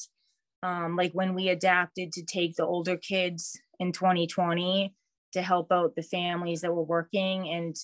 Um, 0.63 0.97
like 0.97 1.13
when 1.13 1.35
we 1.35 1.49
adapted 1.49 2.13
to 2.13 2.25
take 2.25 2.57
the 2.57 2.67
older 2.67 2.97
kids 2.97 3.59
in 3.79 3.93
2020 3.93 4.93
to 5.33 5.43
help 5.43 5.73
out 5.73 5.95
the 5.95 6.03
families 6.03 6.61
that 6.61 6.75
were 6.75 6.83
working 6.83 7.49
and 7.49 7.77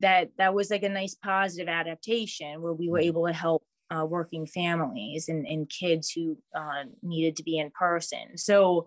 that 0.00 0.30
that 0.38 0.54
was 0.54 0.70
like 0.70 0.82
a 0.82 0.88
nice 0.88 1.14
positive 1.14 1.68
adaptation 1.68 2.60
where 2.60 2.72
we 2.72 2.88
were 2.88 2.98
mm-hmm. 2.98 3.08
able 3.08 3.26
to 3.26 3.32
help 3.32 3.64
uh, 3.94 4.04
working 4.04 4.46
families 4.46 5.28
and, 5.28 5.46
and 5.46 5.70
kids 5.70 6.10
who 6.10 6.36
uh, 6.54 6.84
needed 7.02 7.36
to 7.36 7.42
be 7.42 7.58
in 7.58 7.70
person. 7.70 8.36
So 8.36 8.86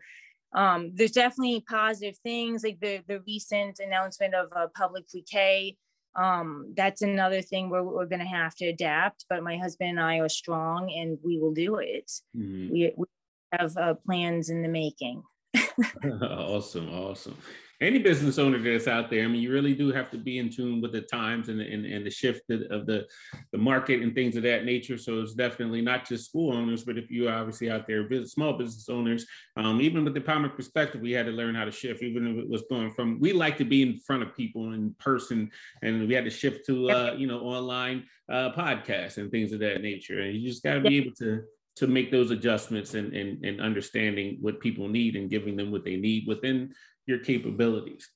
um, 0.55 0.91
there's 0.93 1.11
definitely 1.11 1.63
positive 1.67 2.17
things 2.19 2.63
like 2.63 2.79
the 2.79 3.01
the 3.07 3.21
recent 3.27 3.79
announcement 3.79 4.33
of 4.33 4.47
a 4.55 4.67
public 4.69 5.07
pre-k 5.09 5.75
um, 6.15 6.73
that's 6.75 7.03
another 7.03 7.43
thing 7.43 7.69
where 7.69 7.83
we're 7.83 8.07
going 8.07 8.19
to 8.19 8.25
have 8.25 8.55
to 8.55 8.65
adapt 8.65 9.25
but 9.29 9.43
my 9.43 9.57
husband 9.57 9.91
and 9.91 9.99
i 9.99 10.19
are 10.19 10.29
strong 10.29 10.91
and 10.91 11.17
we 11.23 11.39
will 11.39 11.53
do 11.53 11.75
it. 11.75 12.11
Mm-hmm. 12.35 12.73
we, 12.73 12.93
we 12.97 13.05
have 13.51 13.77
uh, 13.77 13.93
plans 14.05 14.49
in 14.49 14.61
the 14.61 14.69
making. 14.69 15.23
Awesome 16.21 16.89
awesome 16.89 17.37
any 17.79 17.99
business 17.99 18.39
owner 18.39 18.57
that's 18.57 18.87
out 18.87 19.09
there, 19.09 19.23
I 19.23 19.27
mean, 19.27 19.41
you 19.41 19.51
really 19.51 19.75
do 19.75 19.91
have 19.91 20.09
to 20.11 20.17
be 20.17 20.39
in 20.39 20.49
tune 20.49 20.81
with 20.81 20.93
the 20.93 21.01
times 21.01 21.47
and, 21.49 21.61
and, 21.61 21.85
and 21.85 22.05
the 22.05 22.09
shift 22.09 22.49
of 22.49 22.87
the, 22.87 23.05
the 23.51 23.57
market 23.57 24.01
and 24.01 24.15
things 24.15 24.35
of 24.35 24.43
that 24.43 24.65
nature. 24.65 24.97
So 24.97 25.21
it's 25.21 25.35
definitely 25.35 25.81
not 25.81 26.07
just 26.07 26.25
school 26.25 26.55
owners, 26.55 26.83
but 26.83 26.97
if 26.97 27.11
you 27.11 27.29
are 27.29 27.35
obviously 27.35 27.69
out 27.69 27.85
there, 27.85 28.07
small 28.25 28.53
business 28.53 28.89
owners, 28.89 29.27
um, 29.57 29.79
even 29.79 30.03
with 30.03 30.15
the 30.15 30.21
empowerment 30.21 30.55
perspective, 30.55 31.01
we 31.01 31.11
had 31.11 31.27
to 31.27 31.31
learn 31.31 31.53
how 31.53 31.65
to 31.65 31.71
shift, 31.71 32.01
even 32.01 32.25
if 32.27 32.43
it 32.43 32.49
was 32.49 32.63
going 32.67 32.91
from, 32.91 33.19
we 33.19 33.31
like 33.31 33.57
to 33.57 33.65
be 33.65 33.83
in 33.83 33.99
front 33.99 34.23
of 34.23 34.35
people 34.35 34.73
in 34.73 34.95
person 34.99 35.51
and 35.83 36.07
we 36.07 36.15
had 36.15 36.25
to 36.25 36.31
shift 36.31 36.65
to, 36.65 36.89
uh, 36.89 37.15
you 37.15 37.27
know, 37.27 37.41
online 37.41 38.05
uh, 38.29 38.51
podcasts 38.53 39.17
and 39.17 39.29
things 39.29 39.53
of 39.53 39.59
that 39.59 39.81
nature. 39.81 40.21
And 40.21 40.35
you 40.35 40.49
just 40.49 40.63
got 40.63 40.73
to 40.75 40.81
be 40.81 40.97
able 40.97 41.13
to, 41.19 41.43
to 41.77 41.87
make 41.87 42.11
those 42.11 42.31
adjustments 42.31 42.95
and, 42.95 43.13
and, 43.13 43.43
and 43.45 43.61
understanding 43.61 44.37
what 44.41 44.59
people 44.59 44.87
need 44.87 45.15
and 45.15 45.29
giving 45.29 45.55
them 45.55 45.71
what 45.71 45.85
they 45.85 45.95
need 45.95 46.27
within 46.27 46.73
your 47.05 47.19
capabilities. 47.19 48.09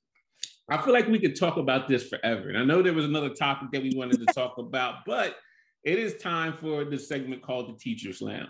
I 0.70 0.82
feel 0.82 0.94
like 0.94 1.08
we 1.08 1.20
could 1.20 1.40
talk 1.40 1.58
about 1.58 1.88
this 1.88 2.08
forever. 2.08 2.50
And 2.50 2.58
I 2.58 2.64
know 2.64 2.82
there 2.82 2.94
was 2.94 3.06
another 3.06 3.30
topic 3.30 3.70
that 3.72 3.84
we 3.84 3.94
wanted 3.96 4.20
to 4.26 4.34
talk 4.34 4.58
about, 4.58 5.06
but 5.06 5.36
it 5.84 5.98
is 5.98 6.18
time 6.18 6.54
for 6.54 6.86
the 6.86 6.98
segment 6.98 7.42
called 7.42 7.70
the 7.70 7.78
Teacher's 7.78 8.22
Lounge. 8.22 8.50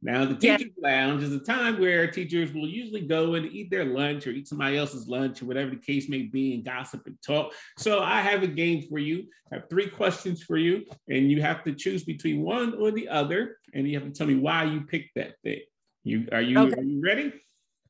Now, 0.00 0.24
the 0.24 0.36
Teacher's. 0.36 0.70
Lounge 0.80 1.24
is 1.24 1.32
a 1.32 1.40
time 1.40 1.80
where 1.80 2.08
teachers 2.08 2.52
will 2.52 2.68
usually 2.68 3.00
go 3.00 3.34
and 3.34 3.46
eat 3.46 3.68
their 3.70 3.84
lunch 3.84 4.26
or 4.26 4.30
eat 4.30 4.46
somebody 4.46 4.76
else's 4.76 5.08
lunch 5.08 5.42
or 5.42 5.46
whatever 5.46 5.70
the 5.70 5.76
case 5.76 6.08
may 6.08 6.22
be 6.22 6.54
and 6.54 6.64
gossip 6.64 7.02
and 7.06 7.16
talk. 7.20 7.52
So, 7.78 8.00
I 8.00 8.20
have 8.20 8.44
a 8.44 8.46
game 8.46 8.82
for 8.88 8.98
you. 8.98 9.26
I 9.50 9.56
have 9.56 9.68
three 9.68 9.88
questions 9.88 10.42
for 10.42 10.56
you, 10.56 10.84
and 11.08 11.30
you 11.30 11.42
have 11.42 11.64
to 11.64 11.74
choose 11.74 12.04
between 12.04 12.42
one 12.42 12.74
or 12.74 12.92
the 12.92 13.08
other, 13.08 13.58
and 13.74 13.88
you 13.88 13.98
have 13.98 14.06
to 14.06 14.14
tell 14.14 14.26
me 14.26 14.36
why 14.36 14.64
you 14.64 14.82
picked 14.82 15.16
that 15.16 15.34
thing. 15.42 15.62
You 16.04 16.28
are 16.30 16.40
you, 16.40 16.58
okay. 16.58 16.80
are 16.80 16.84
you 16.84 17.02
ready? 17.04 17.32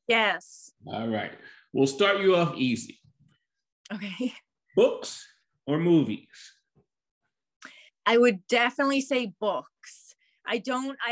Yes. 0.07 0.71
All 0.87 1.07
right. 1.07 1.31
We'll 1.71 1.87
start 1.87 2.21
you 2.21 2.35
off 2.35 2.55
easy. 2.55 2.99
Okay. 3.93 4.33
Books 4.75 5.27
or 5.67 5.77
movies? 5.77 6.27
I 8.09 8.17
would 8.17 8.47
definitely 8.47 9.01
say 9.01 9.33
books. 9.39 10.15
I 10.43 10.57
don't, 10.57 10.97
I 11.05 11.07